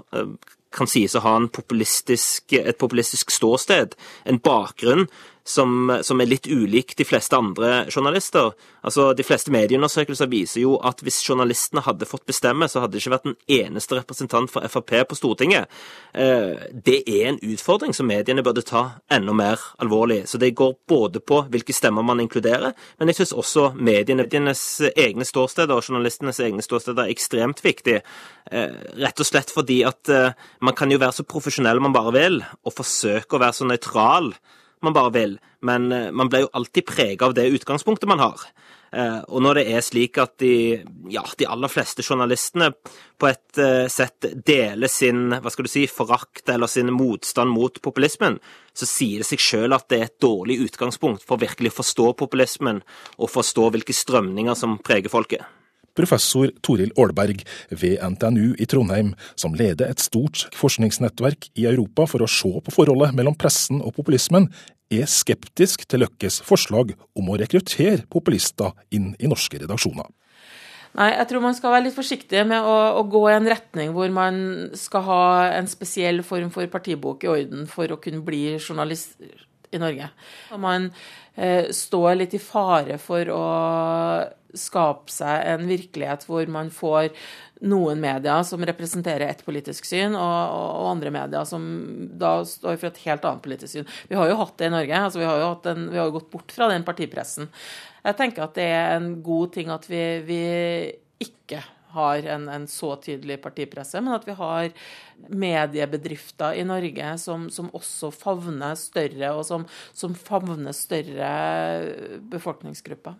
kan 0.72 0.88
sies 0.88 1.16
å 1.16 1.24
ha 1.24 1.36
populistisk, 1.52 2.54
et 2.56 2.80
populistisk 2.80 3.32
ståsted, 3.32 3.96
en 4.26 4.40
bakgrunn 4.40 5.08
som, 5.44 5.98
som, 6.04 6.22
er 6.22 6.30
litt 6.30 6.48
ulik 6.48 6.94
de 6.98 7.06
fleste 7.08 7.38
andre 7.38 7.86
journalister. 7.90 8.52
Altså, 8.86 9.12
De 9.18 9.26
fleste 9.26 9.52
medieundersøkelser 9.54 10.30
viser 10.32 10.64
jo 10.64 10.76
at 10.86 11.02
hvis 11.02 11.22
journalistene 11.26 11.84
hadde 11.86 12.08
fått 12.10 12.28
bestemme, 12.30 12.68
så 12.70 12.84
hadde 12.84 12.96
det 12.96 13.02
ikke 13.04 13.16
vært 13.16 13.30
en 13.32 13.38
eneste 13.58 13.98
representant 13.98 14.52
for 14.52 14.66
Frp 14.72 14.94
på 15.10 15.18
Stortinget. 15.18 15.72
Eh, 16.14 16.62
det 16.72 17.02
er 17.08 17.32
en 17.32 17.42
utfordring 17.42 17.96
som 17.98 18.10
mediene 18.10 18.46
burde 18.46 18.66
ta 18.66 18.84
enda 19.12 19.34
mer 19.36 19.62
alvorlig. 19.82 20.24
Så 20.30 20.40
det 20.42 20.54
går 20.58 20.78
både 20.90 21.24
på 21.24 21.44
hvilke 21.52 21.76
stemmer 21.76 22.06
man 22.06 22.22
inkluderer, 22.24 22.76
men 23.00 23.12
jeg 23.12 23.22
syns 23.22 23.36
også 23.38 23.72
medienes 23.76 24.64
egne 24.94 25.28
ståsteder 25.28 25.74
og 25.76 25.86
journalistenes 25.88 26.42
egne 26.44 26.66
ståsteder 26.66 27.08
er 27.08 27.16
ekstremt 27.16 27.64
viktig. 27.66 28.02
Eh, 28.52 28.80
rett 29.02 29.22
og 29.22 29.28
slett 29.28 29.52
fordi 29.54 29.82
at 29.88 30.10
eh, 30.12 30.38
man 30.62 30.78
kan 30.78 30.92
jo 30.92 31.02
være 31.02 31.20
så 31.20 31.28
profesjonell 31.28 31.82
man 31.82 31.96
bare 31.96 32.16
vil, 32.16 32.42
og 32.66 32.78
forsøke 32.78 33.38
å 33.38 33.42
være 33.42 33.58
så 33.58 33.68
nøytral 33.70 34.34
man 34.86 34.96
bare 34.96 35.14
vil, 35.16 35.40
men 35.66 35.92
eh, 35.92 36.12
man 36.12 36.30
blir 36.32 36.46
jo 36.46 36.54
alltid 36.58 36.88
prega 36.90 37.28
av 37.28 37.36
det 37.38 37.50
utgangspunktet 37.54 38.10
man 38.10 38.24
har. 38.24 38.46
Eh, 38.92 39.20
og 39.32 39.44
når 39.46 39.62
det 39.62 39.66
er 39.72 39.86
slik 39.86 40.20
at 40.20 40.34
de, 40.44 40.82
ja, 41.14 41.24
de 41.40 41.48
aller 41.48 41.72
fleste 41.72 42.04
journalistene 42.04 42.72
på 43.22 43.30
et 43.30 43.62
eh, 43.62 43.86
sett 43.92 44.28
deler 44.48 44.92
sin 44.92 45.30
hva 45.32 45.54
skal 45.54 45.68
du 45.68 45.72
si, 45.72 45.86
forakt 45.88 46.52
eller 46.52 46.72
sin 46.72 46.92
motstand 46.92 47.54
mot 47.54 47.80
populismen, 47.84 48.42
så 48.76 48.90
sier 48.90 49.24
det 49.24 49.30
seg 49.30 49.44
sjøl 49.44 49.78
at 49.78 49.88
det 49.92 50.02
er 50.02 50.10
et 50.10 50.20
dårlig 50.24 50.60
utgangspunkt 50.68 51.24
for 51.28 51.40
virkelig 51.42 51.72
å 51.72 51.80
forstå 51.80 52.12
populismen 52.26 52.84
og 53.18 53.32
forstå 53.32 53.72
hvilke 53.72 53.96
strømninger 53.96 54.60
som 54.60 54.80
preger 54.84 55.14
folket 55.14 55.61
professor 55.98 56.52
Toril 56.66 56.94
Aalberg 56.98 57.44
ved 57.70 58.00
NTNU 58.02 58.54
i 58.62 58.68
Trondheim, 58.70 59.14
som 59.36 59.56
leder 59.58 59.92
et 59.92 60.04
stort 60.04 60.48
forskningsnettverk 60.58 61.52
i 61.56 61.68
Europa 61.70 62.08
for 62.10 62.24
å 62.24 62.30
se 62.32 62.54
på 62.66 62.76
forholdet 62.76 63.16
mellom 63.18 63.38
pressen 63.38 63.82
og 63.82 63.96
populismen, 63.98 64.50
er 64.92 65.08
skeptisk 65.08 65.86
til 65.88 66.04
Løkkes 66.04 66.42
forslag 66.44 66.96
om 67.16 67.30
å 67.32 67.38
rekruttere 67.40 68.04
populister 68.12 68.76
inn 68.92 69.14
i 69.20 69.30
norske 69.32 69.62
redaksjoner. 69.62 70.10
Nei, 71.00 71.08
jeg 71.14 71.28
tror 71.30 71.44
man 71.46 71.56
skal 71.56 71.72
være 71.72 71.86
litt 71.86 71.96
forsiktig 71.96 72.42
med 72.50 72.66
å, 72.68 72.74
å, 73.00 73.04
gå 73.08 73.22
i 73.30 73.36
en 73.38 73.48
retning 73.48 73.94
hvor 73.96 74.12
man 74.12 74.42
skal 74.76 75.06
ha 75.08 75.22
en 75.56 75.70
spesiell 75.72 76.20
form 76.28 76.50
for 76.52 76.68
partibok 76.72 77.24
i 77.24 77.32
orden 77.32 77.64
for 77.72 77.94
å 77.94 78.00
kunne 78.02 78.20
bli 78.28 78.58
journalist 78.58 79.16
i 79.72 79.80
Norge. 79.82 80.10
Man 80.60 80.92
eh, 81.36 81.72
står 81.72 82.16
litt 82.20 82.36
i 82.38 82.44
fare 82.44 83.00
for 83.02 83.32
å 83.34 83.46
skape 84.58 85.12
seg 85.12 85.46
en 85.48 85.64
virkelighet 85.70 86.26
hvor 86.28 86.50
man 86.52 86.72
får 86.74 87.12
noen 87.64 88.02
medier 88.02 88.42
som 88.48 88.64
representerer 88.66 89.30
ett 89.30 89.44
politisk 89.46 89.86
syn, 89.88 90.16
og, 90.18 90.56
og, 90.56 90.88
andre 90.92 91.14
medier 91.14 91.46
som 91.48 91.64
da 92.20 92.40
står 92.48 92.80
for 92.82 92.90
et 92.90 93.04
helt 93.06 93.28
annet 93.28 93.46
politisk 93.46 93.78
syn. 93.78 93.92
Vi 94.10 94.18
har 94.18 94.32
jo 94.32 94.40
hatt 94.42 94.58
det 94.60 94.72
i 94.72 94.74
Norge. 94.74 95.04
altså 95.08 95.22
Vi 95.22 95.30
har 95.30 95.44
jo, 95.44 95.52
en, 95.72 95.86
vi 95.94 96.02
har 96.02 96.16
gått 96.16 96.32
bort 96.34 96.56
fra 96.56 96.72
den 96.72 96.88
partipressen. 96.88 97.52
Jeg 98.02 98.18
tenker 98.18 98.48
at 98.48 98.58
det 98.58 98.66
er 98.66 98.96
en 98.98 99.14
god 99.24 99.54
ting 99.56 99.70
at 99.72 99.86
vi, 99.90 100.04
vi 100.26 100.42
ikke 101.22 101.62
har 101.94 102.28
en, 102.36 102.48
en, 102.52 102.68
så 102.72 102.94
tydelig 103.04 103.40
partipresse, 103.44 104.02
men 104.02 104.16
at 104.18 104.28
vi 104.28 104.36
har 104.38 104.70
mediebedrifter 105.30 106.58
i 106.60 106.66
Norge 106.68 107.16
som, 107.22 107.50
som 107.54 107.70
også 107.78 108.12
favner 108.16 108.78
større, 108.80 109.34
og 109.36 109.46
som, 109.48 109.68
som 109.94 110.16
favner 110.18 110.76
større 110.76 111.32
befolkningsgrupper. 112.32 113.20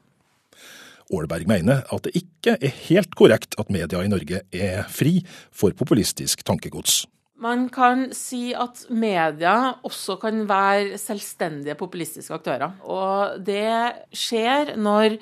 Aalberg 1.12 1.48
mener 1.50 1.82
at 1.92 2.06
det 2.08 2.16
ikke 2.22 2.56
er 2.56 2.78
helt 2.88 3.16
korrekt 3.20 3.58
at 3.60 3.72
media 3.74 4.04
i 4.04 4.12
Norge 4.12 4.44
er 4.56 4.86
fri 4.92 5.20
for 5.52 5.76
populistisk 5.76 6.46
tankegods. 6.48 7.04
Man 7.42 7.68
kan 7.74 8.10
si 8.14 8.52
at 8.54 8.84
media 8.94 9.54
også 9.88 10.18
kan 10.22 10.44
være 10.50 10.98
selvstendige 11.02 11.78
populistiske 11.80 12.36
aktører. 12.36 12.76
Og 12.86 13.40
det 13.42 14.12
skjer 14.14 14.76
når 14.78 15.16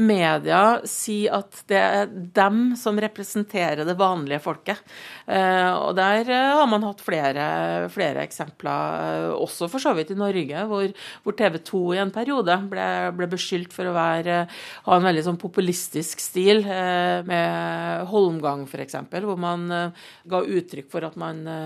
media 0.00 0.60
sier 0.88 1.36
at 1.40 1.60
det 1.68 1.80
er 1.82 2.14
dem 2.36 2.60
som 2.80 2.96
representerer 3.02 3.84
det 3.84 3.96
vanlige 3.98 4.40
folket. 4.44 4.80
Eh, 5.26 5.72
og 5.74 5.96
der 5.98 6.30
eh, 6.30 6.54
har 6.60 6.70
man 6.70 6.86
hatt 6.86 7.02
flere, 7.04 7.46
flere 7.92 8.24
eksempler, 8.24 9.02
eh, 9.26 9.34
også 9.36 9.68
for 9.72 9.82
så 9.82 9.92
vidt 9.98 10.14
i 10.14 10.18
Norge, 10.18 10.64
hvor, 10.70 10.86
hvor 11.24 11.36
TV 11.36 11.60
2 11.66 11.82
i 11.96 12.00
en 12.04 12.14
periode 12.14 12.56
ble, 12.70 12.88
ble 13.18 13.30
beskyldt 13.34 13.74
for 13.74 13.90
å 13.90 13.96
være, 13.96 14.38
ha 14.86 14.96
en 14.96 15.10
veldig 15.10 15.26
sånn 15.28 15.40
populistisk 15.40 16.22
stil, 16.22 16.64
med 17.26 18.08
Holmgang 18.08 18.64
f.eks., 18.68 18.96
hvor 19.26 19.38
man 19.40 19.66
ga 20.30 20.40
uttrykk 20.40 20.88
for 20.92 21.04
at 21.06 21.16
man 21.20 21.44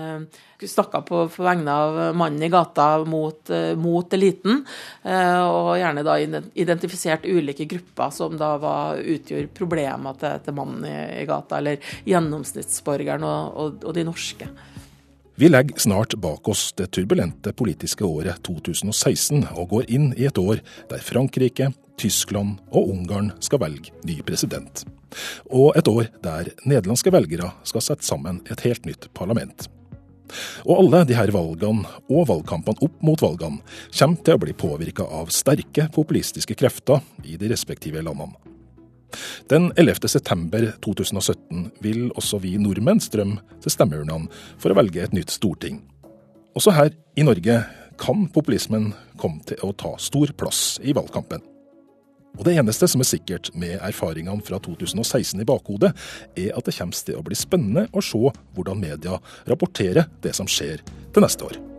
snakka 0.67 1.01
på, 1.01 1.23
på 1.29 1.43
vegne 1.43 1.73
av 1.73 1.99
mannen 2.15 2.43
i 2.43 2.49
gata 2.49 3.03
mot, 3.05 3.49
eh, 3.49 3.75
mot, 3.75 4.13
eliten. 4.13 4.65
Eh, 5.03 5.41
og 5.41 5.77
gjerne 5.79 6.03
da 6.05 6.17
identifisert 6.21 7.25
ulike 7.25 7.65
grupper 7.65 8.13
som 8.13 8.37
da 8.37 8.55
var, 8.61 9.01
utgjorde 9.01 9.53
problemer 9.57 10.19
til, 10.21 10.43
til 10.45 10.57
mannen 10.57 10.85
i, 10.85 10.97
i, 11.21 11.25
gata, 11.29 11.61
eller 11.61 11.81
gjennomsnittsborgeren 12.07 13.25
og, 13.27 13.57
og, 13.57 13.81
og 13.87 13.97
de 13.97 14.05
norske. 14.07 14.49
Vi 15.41 15.49
legger 15.49 15.79
snart 15.79 16.13
bak 16.21 16.47
oss 16.51 16.69
det 16.77 16.91
turbulente 16.93 17.53
politiske 17.57 18.05
året 18.05 18.43
2016 18.45 19.47
og 19.55 19.71
går 19.71 19.87
inn 19.89 20.11
i 20.13 20.27
et 20.29 20.37
år 20.37 20.61
der 20.91 21.01
Frankrike, 21.01 21.71
Tyskland 21.97 22.59
og 22.69 22.91
Ungarn 22.93 23.31
skal 23.41 23.63
velge 23.63 23.95
ny 24.05 24.19
president. 24.27 24.83
Og 25.49 25.73
et 25.79 25.87
år 25.89 26.11
der 26.23 26.51
nederlandske 26.61 27.13
velgere 27.13 27.51
skal 27.67 27.85
sette 27.85 28.05
sammen 28.05 28.43
et 28.51 28.63
helt 28.67 28.85
nytt 28.85 29.09
parlament. 29.17 29.69
Og 30.65 30.83
alle 30.83 31.03
de 31.09 31.17
her 31.17 31.33
valgene, 31.33 31.87
og 32.11 32.29
valgkampene 32.29 32.85
opp 32.85 33.03
mot 33.05 33.21
valgene, 33.23 33.61
kommer 33.97 34.23
til 34.23 34.37
å 34.37 34.41
bli 34.41 34.55
påvirka 34.57 35.07
av 35.07 35.33
sterke 35.33 35.89
populistiske 35.93 36.57
krefter 36.59 37.03
i 37.27 37.37
de 37.39 37.51
respektive 37.51 38.03
landene. 38.05 38.37
Den 39.51 39.71
11. 39.75 40.07
september 40.07 40.69
2017 40.83 41.65
vil 41.83 42.05
også 42.15 42.39
vi 42.43 42.55
nordmenn 42.61 43.01
strømme 43.03 43.41
til 43.59 43.73
stemmeurnene 43.73 44.31
for 44.55 44.71
å 44.71 44.77
velge 44.79 45.03
et 45.03 45.15
nytt 45.15 45.33
storting. 45.33 45.81
Også 46.55 46.71
her 46.75 46.93
i 47.19 47.27
Norge 47.27 47.59
kan 48.01 48.27
populismen 48.33 48.91
komme 49.19 49.43
til 49.47 49.59
å 49.67 49.75
ta 49.77 49.93
stor 50.01 50.31
plass 50.37 50.79
i 50.83 50.95
valgkampen. 50.95 51.50
Og 52.39 52.45
det 52.47 52.55
eneste 52.57 52.87
som 52.89 53.03
er 53.03 53.09
sikkert 53.09 53.51
med 53.57 53.77
erfaringene 53.79 54.43
fra 54.45 54.59
2016 54.63 55.41
i 55.43 55.47
bakhodet, 55.47 55.91
er 56.37 56.55
at 56.55 56.67
det 56.67 56.77
kommer 56.77 57.03
til 57.09 57.19
å 57.19 57.25
bli 57.25 57.37
spennende 57.37 57.87
å 57.91 58.03
se 58.05 58.21
hvordan 58.55 58.81
media 58.81 59.19
rapporterer 59.49 60.09
det 60.23 60.35
som 60.37 60.49
skjer 60.49 60.83
til 61.11 61.25
neste 61.25 61.49
år. 61.49 61.70